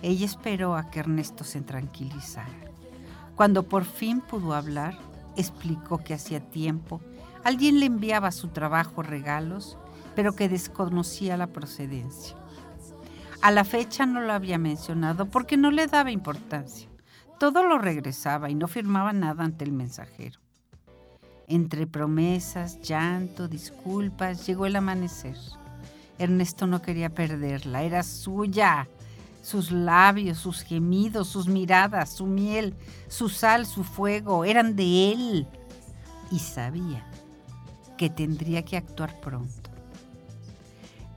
[0.00, 2.48] Ella esperó a que Ernesto se tranquilizara.
[3.34, 4.96] Cuando por fin pudo hablar,
[5.36, 7.02] explicó que hacía tiempo
[7.44, 9.76] alguien le enviaba a su trabajo regalos,
[10.16, 12.34] pero que desconocía la procedencia.
[13.42, 16.88] A la fecha no lo había mencionado porque no le daba importancia.
[17.38, 20.41] Todo lo regresaba y no firmaba nada ante el mensajero.
[21.52, 25.36] Entre promesas, llanto, disculpas, llegó el amanecer.
[26.18, 28.88] Ernesto no quería perderla, era suya.
[29.42, 32.74] Sus labios, sus gemidos, sus miradas, su miel,
[33.06, 35.46] su sal, su fuego, eran de él.
[36.30, 37.04] Y sabía
[37.98, 39.68] que tendría que actuar pronto.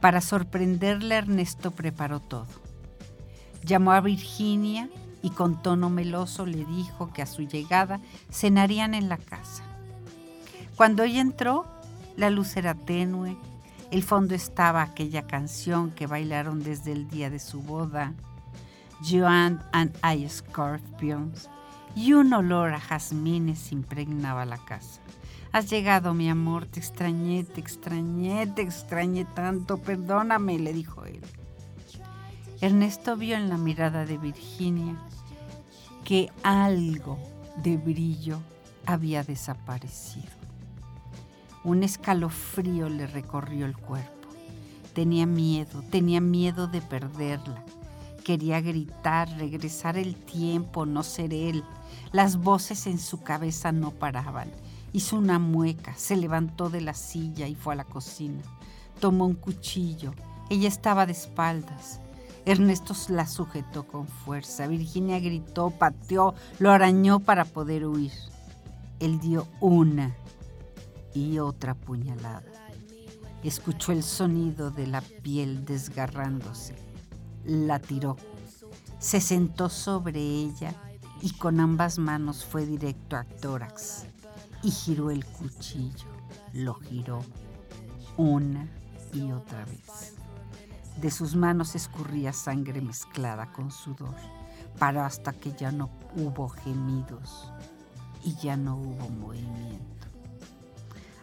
[0.01, 2.47] Para sorprenderle, Ernesto preparó todo.
[3.63, 4.89] Llamó a Virginia
[5.21, 9.63] y con tono meloso le dijo que a su llegada cenarían en la casa.
[10.75, 11.65] Cuando ella entró,
[12.17, 13.37] la luz era tenue,
[13.91, 18.13] el fondo estaba aquella canción que bailaron desde el día de su boda,
[19.01, 21.49] Joan and I Scorpions,
[21.95, 24.99] y un olor a jazmines impregnaba la casa.
[25.53, 31.21] Has llegado, mi amor, te extrañé, te extrañé, te extrañé tanto, perdóname, le dijo él.
[32.59, 34.97] Ernesto vio en la mirada de Virginia
[36.03, 37.17] que algo
[37.63, 38.41] de brillo
[38.85, 40.44] había desaparecido.
[41.65, 44.29] Un escalofrío le recorrió el cuerpo.
[44.93, 47.65] Tenía miedo, tenía miedo de perderla.
[48.23, 51.63] Quería gritar, regresar el tiempo, no ser él.
[52.11, 54.51] Las voces en su cabeza no paraban
[54.93, 58.43] Hizo una mueca, se levantó de la silla y fue a la cocina.
[58.99, 60.13] Tomó un cuchillo.
[60.51, 61.99] Ella estaba de espaldas.
[62.45, 64.67] Ernesto la sujetó con fuerza.
[64.67, 68.11] Virginia gritó, pateó, lo arañó para poder huir.
[68.99, 70.15] Él dio una
[71.15, 72.43] y otra puñalada.
[73.43, 76.75] Escuchó el sonido de la piel desgarrándose.
[77.45, 78.17] La tiró.
[78.99, 80.73] Se sentó sobre ella
[81.21, 84.05] y con ambas manos fue directo a tórax
[84.61, 86.09] y giró el cuchillo.
[86.53, 87.21] Lo giró
[88.17, 88.67] una
[89.13, 90.15] y otra vez.
[90.99, 94.15] De sus manos escurría sangre mezclada con sudor,
[94.79, 97.51] para hasta que ya no hubo gemidos
[98.23, 99.94] y ya no hubo movimiento.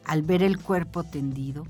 [0.04, 1.64] Al ver el cuerpo tendido,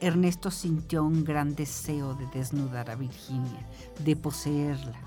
[0.00, 3.66] Ernesto sintió un gran deseo de desnudar a Virginia,
[3.98, 5.00] de poseerla,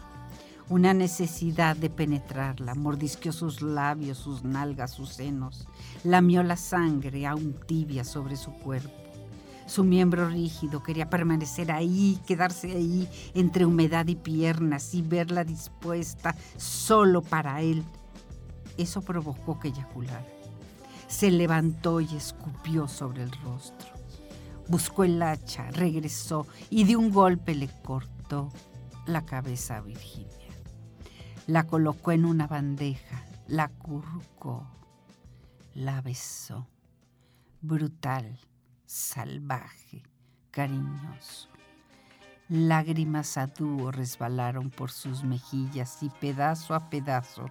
[0.69, 2.75] una necesidad de penetrarla.
[2.75, 5.67] Mordisqueó sus labios, sus nalgas, sus senos.
[6.03, 8.91] Lamió la sangre aún tibia sobre su cuerpo.
[9.65, 16.35] Su miembro rígido quería permanecer ahí, quedarse ahí entre humedad y piernas y verla dispuesta
[16.57, 17.83] solo para él.
[18.77, 20.36] Eso provocó que eyaculara.
[21.07, 23.89] Se levantó y escupió sobre el rostro.
[24.67, 28.51] Buscó el hacha, regresó y de un golpe le cortó
[29.05, 30.27] la cabeza a Virginia.
[31.47, 34.67] La colocó en una bandeja, la currucó,
[35.73, 36.67] la besó.
[37.61, 38.37] Brutal,
[38.85, 40.03] salvaje,
[40.51, 41.47] cariñoso.
[42.49, 47.49] Lágrimas a dúo resbalaron por sus mejillas y pedazo a pedazo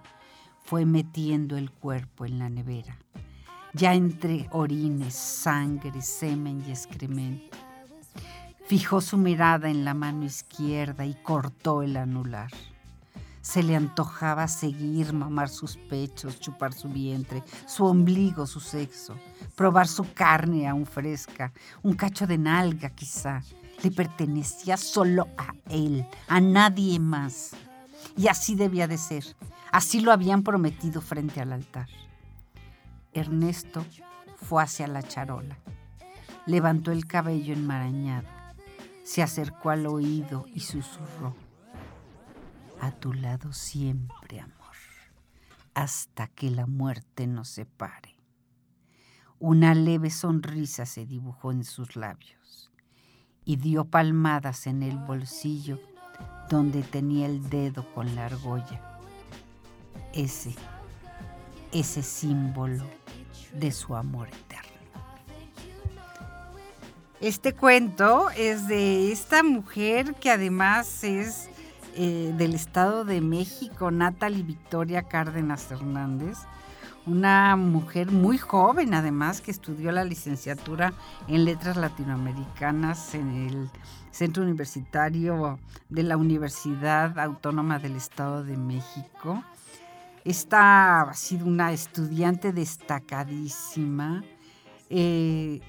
[0.63, 2.97] fue metiendo el cuerpo en la nevera,
[3.77, 7.55] ya entre orines, sangre, semen y excremento.
[8.65, 12.51] Fijó su mirada en la mano izquierda y cortó el anular.
[13.41, 19.15] Se le antojaba seguir, mamar sus pechos, chupar su vientre, su ombligo, su sexo,
[19.55, 21.53] probar su carne aún fresca,
[21.83, 23.41] un cacho de nalga quizá.
[23.83, 27.51] Le pertenecía solo a él, a nadie más.
[28.17, 29.23] Y así debía de ser.
[29.71, 31.87] Así lo habían prometido frente al altar.
[33.19, 33.85] Ernesto
[34.35, 35.57] fue hacia la charola.
[36.45, 38.27] Levantó el cabello enmarañado.
[39.03, 41.35] Se acercó al oído y susurró
[42.79, 44.75] a tu lado siempre, amor,
[45.73, 48.15] hasta que la muerte nos separe.
[49.39, 52.71] Una leve sonrisa se dibujó en sus labios
[53.45, 55.79] y dio palmadas en el bolsillo
[56.49, 58.99] donde tenía el dedo con la argolla.
[60.13, 60.55] Ese,
[61.71, 62.85] ese símbolo
[63.53, 64.67] de su amor eterno.
[67.19, 71.49] Este cuento es de esta mujer que además es
[71.95, 76.37] eh, del Estado de México, Natalie Victoria Cárdenas Hernández,
[77.07, 80.93] una mujer muy joven además que estudió la licenciatura
[81.27, 83.69] en letras latinoamericanas en el
[84.11, 85.57] Centro Universitario
[85.89, 89.43] de la Universidad Autónoma del Estado de México.
[90.27, 94.25] Esta ha sido una estudiante destacadísima.
[94.89, 95.61] Eh,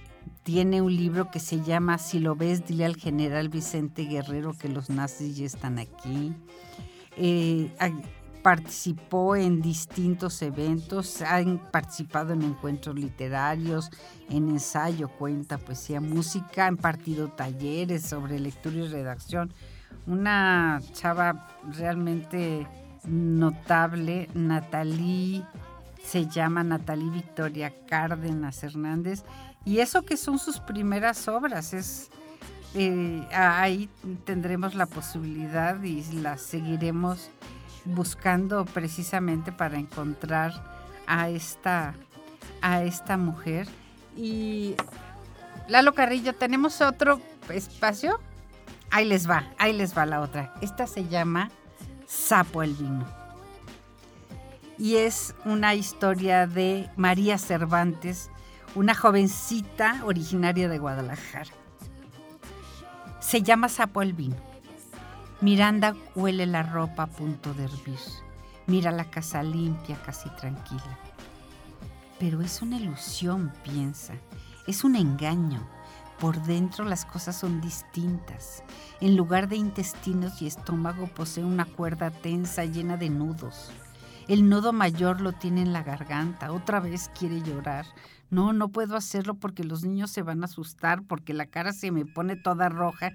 [0.42, 4.68] tiene un libro que se llama Si lo ves, dile al general Vicente Guerrero que
[4.68, 6.34] los nazis ya están aquí.
[7.16, 7.70] Eh,
[8.42, 11.40] participó en distintos eventos, ha
[11.70, 13.92] participado en encuentros literarios,
[14.28, 19.52] en ensayo, cuenta, poesía, música, ha impartido talleres sobre lectura y redacción.
[20.08, 21.46] Una chava
[21.76, 22.66] realmente
[23.08, 25.44] notable, Natalie,
[26.02, 29.24] se llama Natalie Victoria Cárdenas Hernández,
[29.64, 32.10] y eso que son sus primeras obras, es
[32.74, 33.88] eh, ahí
[34.24, 37.30] tendremos la posibilidad y la seguiremos
[37.84, 40.52] buscando precisamente para encontrar
[41.06, 41.94] a esta,
[42.60, 43.66] a esta mujer.
[44.16, 44.74] Y
[45.68, 48.20] Lalo Carrillo, ¿tenemos otro espacio?
[48.90, 50.54] Ahí les va, ahí les va la otra.
[50.60, 51.50] Esta se llama
[52.08, 53.06] Sapo el vino.
[54.78, 58.30] Y es una historia de María Cervantes,
[58.74, 61.50] una jovencita originaria de Guadalajara.
[63.20, 64.36] Se llama Sapo el vino.
[65.42, 67.98] Miranda huele la ropa a punto de hervir.
[68.66, 70.98] Mira la casa limpia, casi tranquila.
[72.18, 74.14] Pero es una ilusión, piensa.
[74.66, 75.60] Es un engaño.
[76.20, 78.64] Por dentro las cosas son distintas.
[79.00, 83.70] En lugar de intestinos y estómago posee una cuerda tensa llena de nudos.
[84.26, 86.52] El nudo mayor lo tiene en la garganta.
[86.52, 87.86] Otra vez quiere llorar.
[88.30, 91.92] No, no puedo hacerlo porque los niños se van a asustar, porque la cara se
[91.92, 93.12] me pone toda roja,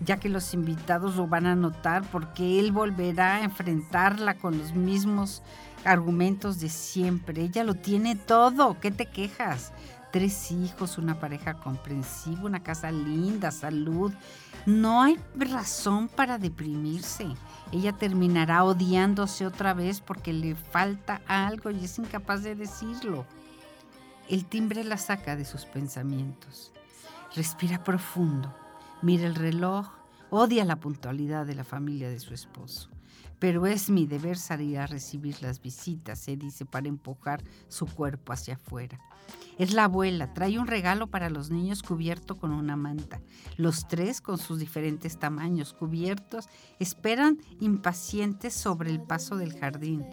[0.00, 4.72] ya que los invitados lo van a notar, porque él volverá a enfrentarla con los
[4.72, 5.42] mismos
[5.84, 7.42] argumentos de siempre.
[7.42, 9.72] Ella lo tiene todo, ¿qué te quejas?
[10.16, 14.14] Tres hijos, una pareja comprensiva, una casa linda, salud.
[14.64, 17.26] No hay razón para deprimirse.
[17.70, 23.26] Ella terminará odiándose otra vez porque le falta algo y es incapaz de decirlo.
[24.30, 26.72] El timbre la saca de sus pensamientos.
[27.34, 28.56] Respira profundo,
[29.02, 29.86] mira el reloj,
[30.30, 32.88] odia la puntualidad de la familia de su esposo.
[33.38, 38.32] Pero es mi deber salir a recibir las visitas, se dice para empujar su cuerpo
[38.32, 38.98] hacia afuera.
[39.58, 43.20] Es la abuela, trae un regalo para los niños cubierto con una manta.
[43.56, 50.04] Los tres, con sus diferentes tamaños cubiertos, esperan impacientes sobre el paso del jardín.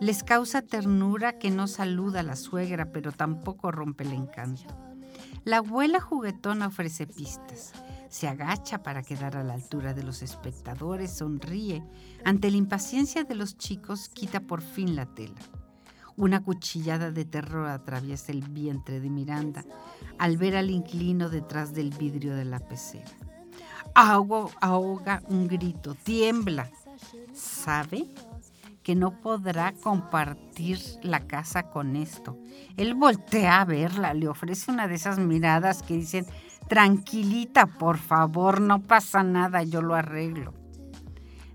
[0.00, 4.74] Les causa ternura que no saluda a la suegra, pero tampoco rompe el encanto.
[5.44, 7.72] La abuela juguetona ofrece pistas.
[8.10, 11.84] Se agacha para quedar a la altura de los espectadores, sonríe.
[12.24, 15.40] Ante la impaciencia de los chicos, quita por fin la tela.
[16.16, 19.64] Una cuchillada de terror atraviesa el vientre de Miranda
[20.18, 23.10] al ver al inclino detrás del vidrio de la pecera.
[23.94, 26.68] ahoga un grito, tiembla.
[27.32, 28.08] ¿Sabe?
[28.82, 32.38] que no podrá compartir la casa con esto.
[32.76, 36.26] Él voltea a verla, le ofrece una de esas miradas que dicen,
[36.70, 40.54] tranquilita, por favor, no pasa nada, yo lo arreglo.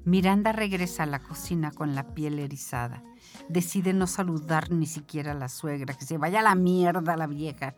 [0.03, 3.01] Miranda regresa a la cocina con la piel erizada.
[3.47, 7.27] Decide no saludar ni siquiera a la suegra, que se vaya a la mierda la
[7.27, 7.75] vieja.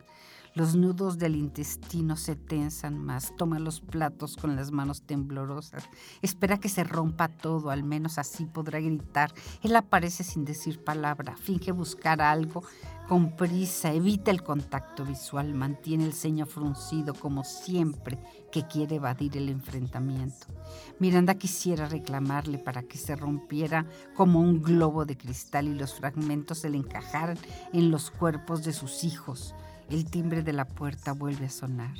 [0.58, 3.32] Los nudos del intestino se tensan más.
[3.36, 5.88] Toma los platos con las manos temblorosas.
[6.20, 9.32] Espera que se rompa todo, al menos así podrá gritar.
[9.62, 11.36] Él aparece sin decir palabra.
[11.36, 12.64] Finge buscar algo
[13.06, 13.92] con prisa.
[13.92, 15.54] Evita el contacto visual.
[15.54, 18.18] Mantiene el ceño fruncido como siempre
[18.50, 20.48] que quiere evadir el enfrentamiento.
[20.98, 23.86] Miranda quisiera reclamarle para que se rompiera
[24.16, 27.38] como un globo de cristal y los fragmentos se le encajaran
[27.72, 29.54] en los cuerpos de sus hijos.
[29.90, 31.96] El timbre de la puerta vuelve a sonar.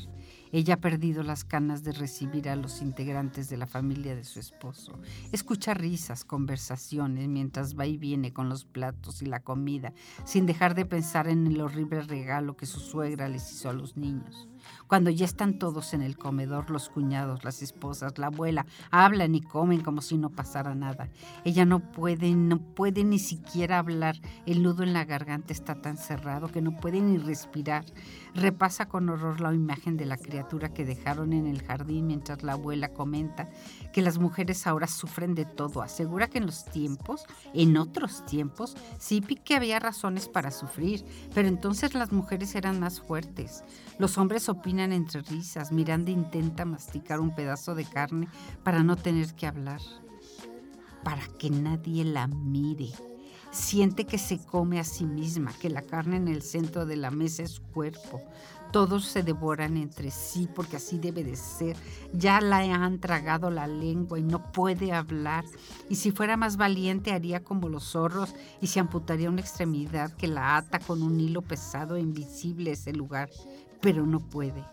[0.53, 4.41] Ella ha perdido las ganas de recibir a los integrantes de la familia de su
[4.41, 4.99] esposo.
[5.33, 10.75] Escucha risas, conversaciones mientras va y viene con los platos y la comida, sin dejar
[10.75, 14.49] de pensar en el horrible regalo que su suegra les hizo a los niños.
[14.87, 19.41] Cuando ya están todos en el comedor, los cuñados, las esposas, la abuela, hablan y
[19.41, 21.09] comen como si no pasara nada.
[21.45, 24.17] Ella no puede, no puede ni siquiera hablar.
[24.47, 27.85] El nudo en la garganta está tan cerrado que no puede ni respirar.
[28.35, 32.53] Repasa con horror la imagen de la criatura que dejaron en el jardín mientras la
[32.53, 33.49] abuela comenta
[33.93, 35.83] que las mujeres ahora sufren de todo.
[35.83, 41.05] Asegura que en los tiempos, en otros tiempos, sí que había razones para sufrir,
[41.35, 43.63] pero entonces las mujeres eran más fuertes.
[43.99, 45.73] Los hombres opinan entre risas.
[45.73, 48.29] Miranda intenta masticar un pedazo de carne
[48.63, 49.81] para no tener que hablar,
[51.05, 52.91] para que nadie la mire.
[53.51, 57.11] Siente que se come a sí misma, que la carne en el centro de la
[57.11, 58.21] mesa es cuerpo.
[58.73, 61.75] Todos se devoran entre sí porque así debe de ser.
[62.13, 65.47] Ya la han tragado la lengua y no puede hablar.
[65.89, 70.29] Y si fuera más valiente haría como los zorros y se amputaría una extremidad que
[70.29, 73.31] la ata con un hilo pesado e invisible ese lugar
[73.81, 74.65] pero no puede.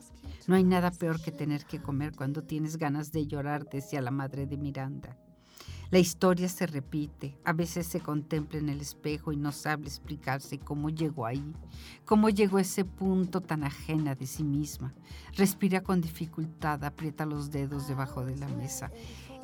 [0.47, 4.11] No hay nada peor que tener que comer cuando tienes ganas de llorar, decía la
[4.11, 5.17] madre de Miranda.
[5.91, 10.57] La historia se repite, a veces se contempla en el espejo y no sabe explicarse
[10.57, 11.53] cómo llegó ahí,
[12.05, 14.93] cómo llegó a ese punto tan ajena de sí misma.
[15.33, 18.91] Respira con dificultad, aprieta los dedos debajo de la mesa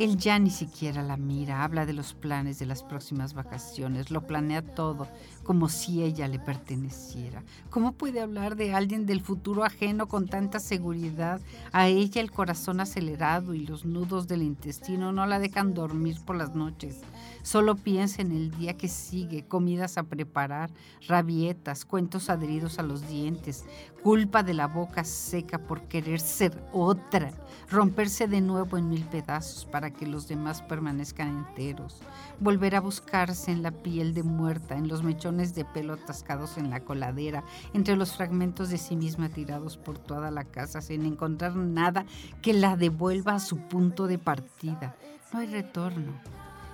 [0.04, 4.26] él ya ni siquiera la mira, habla de los planes de las próximas vacaciones, lo
[4.26, 5.08] planea todo
[5.44, 7.44] como si ella le perteneciera.
[7.70, 11.40] ¿Cómo puede hablar de alguien del futuro ajeno con tanta seguridad?
[11.72, 16.36] A ella el corazón acelerado y los nudos del intestino no la dejan dormir por
[16.36, 17.02] las noches.
[17.44, 20.70] Solo piensa en el día que sigue, comidas a preparar,
[21.08, 23.66] rabietas, cuentos adheridos a los dientes,
[24.04, 27.32] culpa de la boca seca por querer ser otra,
[27.70, 32.02] romperse de nuevo en mil pedazos para que los demás permanezcan enteros,
[32.40, 36.70] volver a buscarse en la piel de muerta, en los mechones de pelo atascados en
[36.70, 41.56] la coladera, entre los fragmentos de sí misma tirados por toda la casa sin encontrar
[41.56, 42.06] nada
[42.44, 44.96] que la devuelva a su punto de partida.
[45.34, 46.14] No hay retorno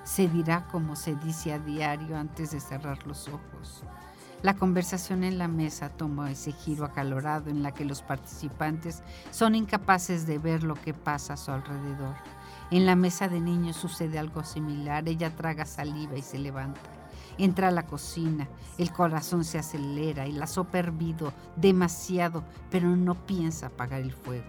[0.07, 3.83] se dirá como se dice a diario antes de cerrar los ojos.
[4.41, 9.53] La conversación en la mesa toma ese giro acalorado en la que los participantes son
[9.53, 12.15] incapaces de ver lo que pasa a su alrededor.
[12.71, 15.05] En la mesa de niños sucede algo similar.
[15.09, 16.79] Ella traga saliva y se levanta.
[17.37, 18.47] Entra a la cocina,
[18.77, 24.47] el corazón se acelera y la sopa hervido demasiado, pero no piensa apagar el fuego.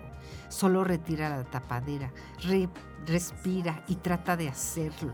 [0.49, 2.13] Solo retira la tapadera,
[3.07, 5.13] respira y trata de hacerlo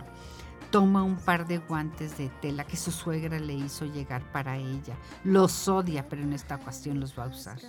[0.74, 4.98] Toma un par de guantes de tela que su suegra le hizo llegar para ella.
[5.22, 7.60] Los odia, pero en esta ocasión los va a usar.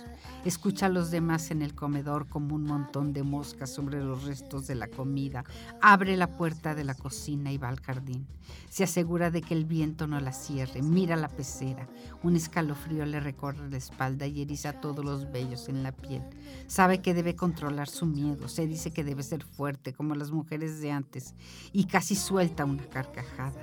[0.44, 4.66] Escucha a los demás en el comedor como un montón de moscas sobre los restos
[4.66, 5.44] de la comida.
[5.80, 8.26] Abre la puerta de la cocina y va al jardín.
[8.68, 10.82] Se asegura de que el viento no la cierre.
[10.82, 11.88] Mira la pecera.
[12.24, 16.22] Un escalofrío le recorre la espalda y eriza todos los vellos en la piel.
[16.66, 18.48] Sabe que debe controlar su miedo.
[18.48, 21.34] Se dice que debe ser fuerte como las mujeres de antes
[21.72, 23.60] y casi suelta una carcajada.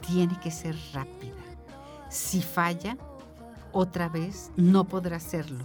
[0.00, 1.32] Tiene que ser rápida.
[2.10, 2.96] Si falla,
[3.70, 5.64] otra vez no podrá hacerlo.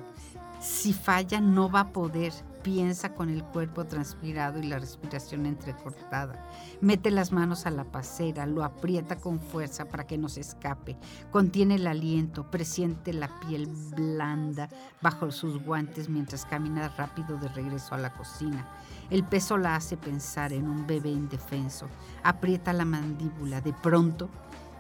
[0.62, 2.32] Si falla, no va a poder.
[2.62, 6.45] Piensa con el cuerpo transpirado y la respiración entrecortada.
[6.82, 10.97] Mete las manos a la pasera, lo aprieta con fuerza para que no se escape.
[11.32, 14.70] Contiene el aliento, presiente la piel blanda
[15.01, 18.68] bajo sus guantes mientras camina rápido de regreso a la cocina.
[19.10, 21.88] El peso la hace pensar en un bebé indefenso.
[22.24, 23.60] Aprieta la mandíbula.
[23.60, 24.30] De pronto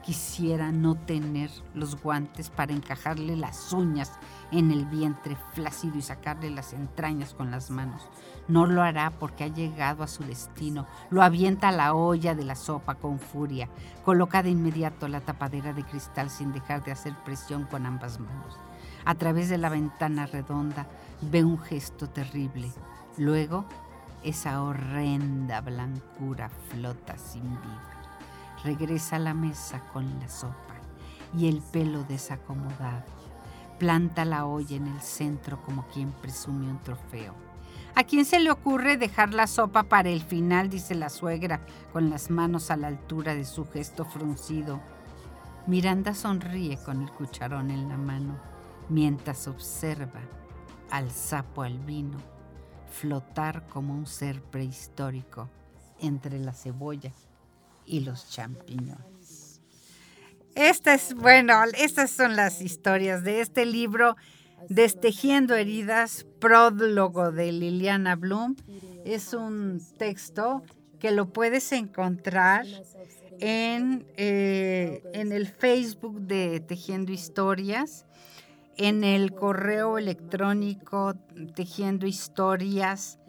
[0.03, 4.11] quisiera no tener los guantes para encajarle las uñas
[4.51, 8.07] en el vientre flácido y sacarle las entrañas con las manos.
[8.47, 10.87] No lo hará porque ha llegado a su destino.
[11.09, 13.67] Lo avienta a la olla de la sopa con furia.
[14.05, 18.57] Coloca de inmediato la tapadera de cristal sin dejar de hacer presión con ambas manos.
[19.05, 20.87] A través de la ventana redonda
[21.21, 22.71] ve un gesto terrible.
[23.17, 23.65] Luego
[24.23, 28.01] esa horrenda blancura flota sin vida.
[28.63, 30.75] Regresa a la mesa con la sopa
[31.37, 33.05] y el pelo desacomodado.
[33.77, 37.33] Planta la olla en el centro como quien presume un trofeo.
[37.95, 40.69] ¿A quién se le ocurre dejar la sopa para el final?
[40.69, 41.61] dice la suegra,
[41.93, 44.81] con las manos a la altura de su gesto fruncido.
[45.65, 48.37] Miranda sonríe con el cucharón en la mano,
[48.89, 50.21] mientras observa
[50.91, 52.38] al sapo albino
[52.89, 55.49] flotar como un ser prehistórico
[56.01, 57.11] entre la cebolla
[57.85, 59.61] y los champiñones.
[60.55, 64.15] Estas, bueno, estas son las historias de este libro,
[64.67, 68.57] Destejiendo heridas, prólogo de Liliana Bloom.
[69.05, 70.63] Es un texto
[70.99, 72.65] que lo puedes encontrar
[73.39, 78.05] en, eh, en el Facebook de Tejiendo Historias
[78.79, 81.13] en el correo electrónico
[81.53, 83.19] tejiendo historias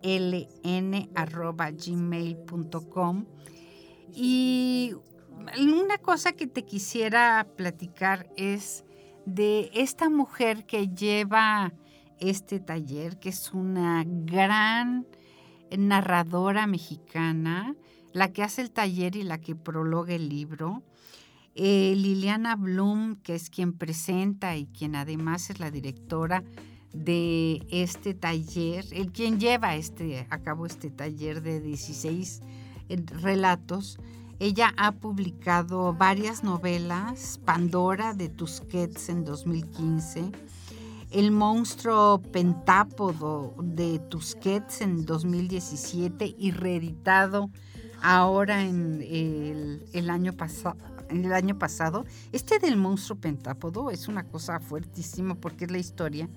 [0.00, 0.54] cln.gmail.com
[4.14, 4.94] y
[5.58, 8.84] una cosa que te quisiera platicar es
[9.24, 11.72] de esta mujer que lleva
[12.20, 15.04] este taller, que es una gran
[15.76, 17.74] narradora mexicana,
[18.12, 20.84] la que hace el taller y la que prologa el libro.
[21.58, 26.44] Eh, Liliana Blum, que es quien presenta y quien además es la directora
[26.92, 32.42] de este taller, el quien lleva este, a cabo este taller de 16
[32.90, 33.98] eh, relatos.
[34.38, 40.30] Ella ha publicado varias novelas, Pandora de Tusquets en 2015,
[41.10, 47.48] El monstruo pentápodo de Tusquets en 2017 y reeditado
[48.02, 50.95] ahora en el, año pasado.
[51.08, 56.28] El año pasado, este del monstruo pentápodo es una cosa fuertísima porque es la historia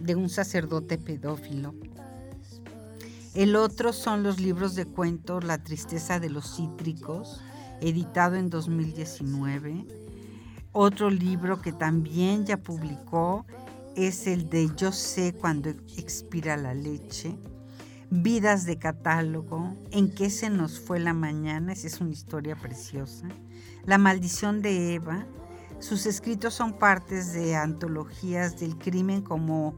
[0.00, 1.74] de un sacerdote pedófilo.
[3.34, 7.40] El otro son los libros de cuentos La tristeza de los cítricos,
[7.80, 9.86] editado en 2019.
[10.72, 13.46] Otro libro que también ya publicó
[13.96, 17.34] es el de Yo sé cuando expira la leche.
[18.10, 23.28] Vidas de catálogo, En qué se nos fue la mañana, esa es una historia preciosa.
[23.84, 25.26] La maldición de Eva,
[25.80, 29.74] sus escritos son partes de antologías del crimen como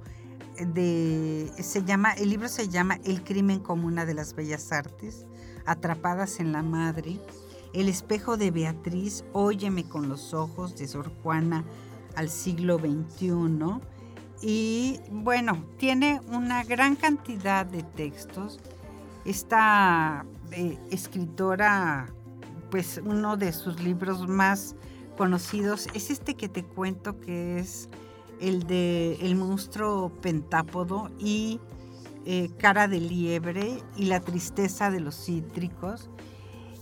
[0.61, 5.27] de se llama el libro se llama El crimen como una de las bellas artes,
[5.67, 7.19] Atrapadas en la madre,
[7.73, 11.65] El espejo de Beatriz, Óyeme con los ojos de Sor Juana
[12.15, 13.81] al siglo XXI
[14.43, 18.61] y bueno, tiene una gran cantidad de textos.
[19.25, 22.13] Esta eh, escritora,
[22.75, 24.75] pues uno de sus libros más
[25.17, 27.89] conocidos es este que te cuento que es
[28.41, 31.61] el de El monstruo pentápodo y
[32.27, 36.11] eh, Cara de liebre y La tristeza de los cítricos,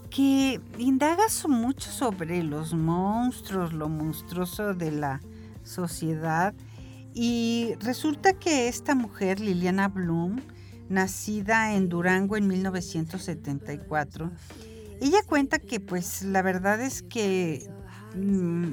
[0.08, 5.20] que indaga mucho sobre los monstruos, lo monstruoso de la
[5.62, 6.54] sociedad.
[7.12, 10.40] Y resulta que esta mujer, Liliana Bloom,
[10.88, 14.30] nacida en Durango en 1974,
[15.02, 17.68] ella cuenta que pues la verdad es que
[18.14, 18.72] mm,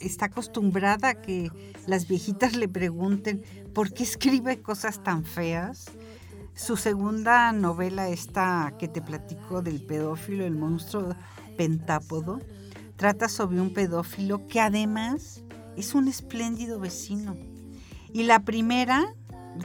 [0.00, 1.50] está acostumbrada a que
[1.86, 5.92] las viejitas le pregunten por qué escribe cosas tan feas.
[6.54, 11.14] Su segunda novela, esta que te platico del pedófilo, el monstruo
[11.56, 12.40] pentápodo,
[12.96, 15.44] trata sobre un pedófilo que además
[15.76, 17.36] es un espléndido vecino.
[18.12, 19.14] Y la primera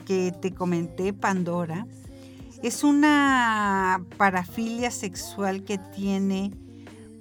[0.06, 1.88] que te comenté, Pandora,
[2.64, 6.53] es una parafilia sexual que tiene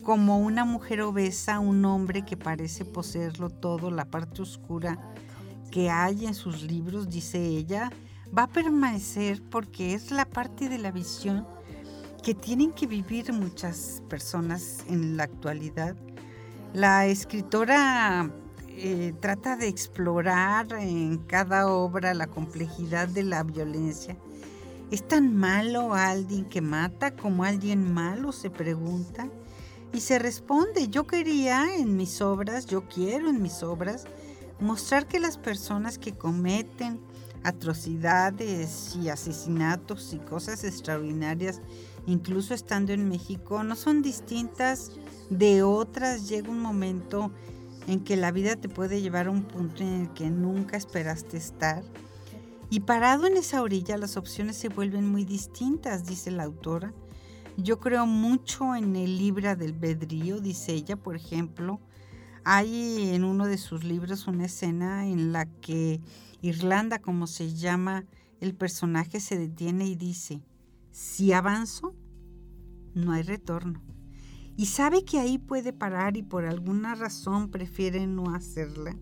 [0.05, 4.99] como una mujer obesa un hombre que parece poseerlo todo, la parte oscura
[5.73, 7.91] que hay en sus libros, dice ella,
[8.37, 11.45] va a permanecer porque es la parte de la visión
[12.23, 15.97] que tienen que vivir muchas personas en la actualidad.
[16.73, 18.31] La escritora
[18.69, 24.17] eh, trata de explorar en cada obra la complejidad de la violencia.
[24.93, 28.31] ¿Es tan malo alguien que mata como alguien malo?
[28.31, 29.27] se pregunta.
[29.91, 34.05] Y se responde, yo quería en mis obras, yo quiero en mis obras,
[34.61, 37.01] mostrar que las personas que cometen
[37.43, 41.63] atrocidades y asesinatos y cosas extraordinarias,
[42.07, 44.93] incluso estando en México, no son distintas
[45.31, 46.29] de otras.
[46.29, 47.33] Llega un momento
[47.87, 51.39] en que la vida te puede llevar a un punto en el que nunca esperaste
[51.39, 51.83] estar.
[52.73, 56.95] Y parado en esa orilla las opciones se vuelven muy distintas, dice la autora.
[57.59, 61.83] Yo creo mucho en el libre del bedrío, dice ella, por ejemplo.
[62.45, 66.01] Hay en uno de sus libros una escena en la que
[66.41, 68.07] Irlanda, como se llama,
[68.41, 70.41] el personaje se detiene y dice,
[70.93, 71.95] si avanzo,
[72.95, 73.83] no hay retorno
[74.57, 78.97] y sabe que ahí puede parar y por alguna razón prefiere no hacerla.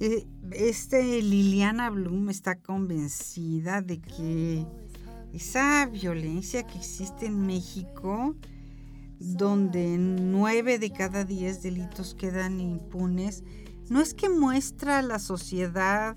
[0.00, 4.66] Eh, este Liliana Bloom está convencida de que
[5.32, 8.34] esa violencia que existe en México,
[9.18, 13.44] donde nueve de cada diez delitos quedan impunes,
[13.88, 16.16] no es que muestra la sociedad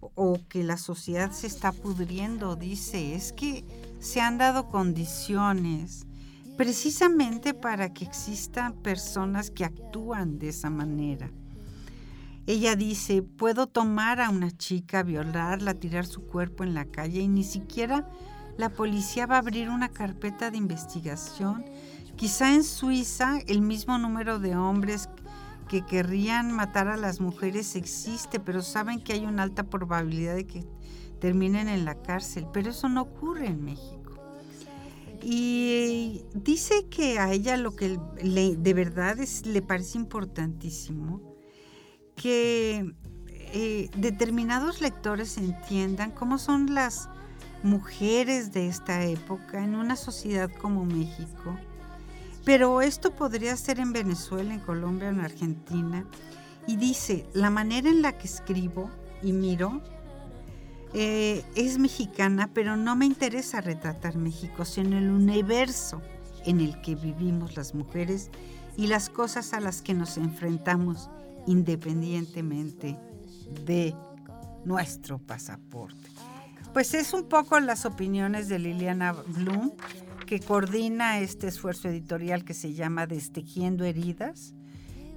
[0.00, 3.64] o que la sociedad se está pudriendo, dice, es que
[4.00, 6.06] se han dado condiciones
[6.56, 11.30] precisamente para que existan personas que actúan de esa manera.
[12.46, 17.28] Ella dice, puedo tomar a una chica, violarla, tirar su cuerpo en la calle y
[17.28, 18.06] ni siquiera
[18.58, 21.64] la policía va a abrir una carpeta de investigación.
[22.16, 25.08] Quizá en Suiza el mismo número de hombres
[25.68, 30.46] que querrían matar a las mujeres existe, pero saben que hay una alta probabilidad de
[30.46, 30.64] que
[31.20, 34.12] terminen en la cárcel, pero eso no ocurre en México.
[35.22, 41.33] Y dice que a ella lo que le, de verdad le parece importantísimo,
[42.16, 42.94] que
[43.56, 47.08] eh, determinados lectores entiendan cómo son las
[47.62, 51.56] mujeres de esta época en una sociedad como México.
[52.44, 56.04] Pero esto podría ser en Venezuela, en Colombia, en Argentina.
[56.66, 58.90] Y dice, la manera en la que escribo
[59.22, 59.82] y miro
[60.92, 66.02] eh, es mexicana, pero no me interesa retratar México, sino el universo
[66.44, 68.30] en el que vivimos las mujeres
[68.76, 71.08] y las cosas a las que nos enfrentamos
[71.46, 72.98] independientemente
[73.64, 73.94] de
[74.64, 76.10] nuestro pasaporte.
[76.72, 79.72] Pues es un poco las opiniones de Liliana Bloom,
[80.26, 84.54] que coordina este esfuerzo editorial que se llama Destejiendo Heridas,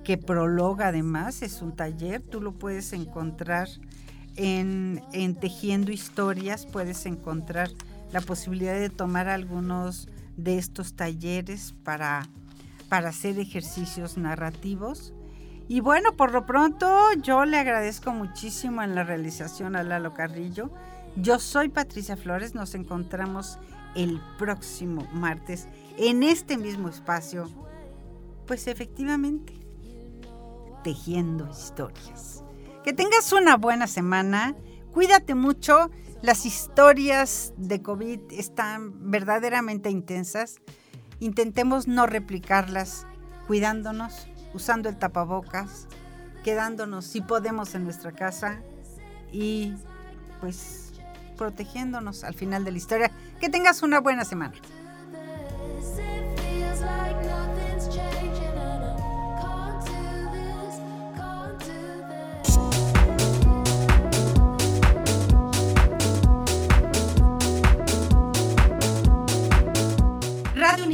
[0.04, 3.70] que prologa además, es un taller, tú lo puedes encontrar
[4.38, 7.70] en, Tejiendo Historias puedes encontrar
[8.12, 10.08] la posibilidad de tomar algunos
[10.38, 12.30] de estos talleres para,
[12.88, 15.14] para hacer ejercicios narrativos.
[15.70, 20.72] Y bueno, por lo pronto yo le agradezco muchísimo en la realización a Lalo Carrillo.
[21.18, 23.60] Yo soy Patricia Flores, nos encontramos
[23.96, 27.50] el próximo martes en este mismo espacio.
[28.46, 29.54] Pues efectivamente,
[30.84, 32.44] tejiendo historias.
[32.86, 34.56] Que tengas una buena semana.
[34.94, 35.90] Cuídate mucho.
[36.22, 40.62] Las historias de COVID están verdaderamente intensas.
[41.20, 43.06] Intentemos no replicarlas,
[43.48, 44.28] cuidándonos,
[44.58, 45.88] usando el tapabocas,
[46.44, 48.60] quedándonos si podemos en nuestra casa
[49.32, 49.76] y
[50.42, 50.94] pues
[51.38, 53.12] protegiéndonos al final de la historia.
[53.40, 54.56] Que tengas una buena semana.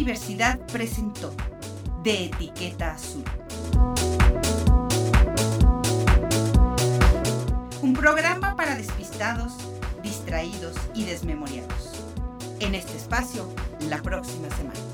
[0.03, 1.33] Universidad presentó
[2.03, 3.42] De Etiqueta Azul.
[8.03, 9.53] Programa para despistados,
[10.01, 12.03] distraídos y desmemoriados.
[12.59, 13.47] En este espacio,
[13.87, 14.92] la próxima semana.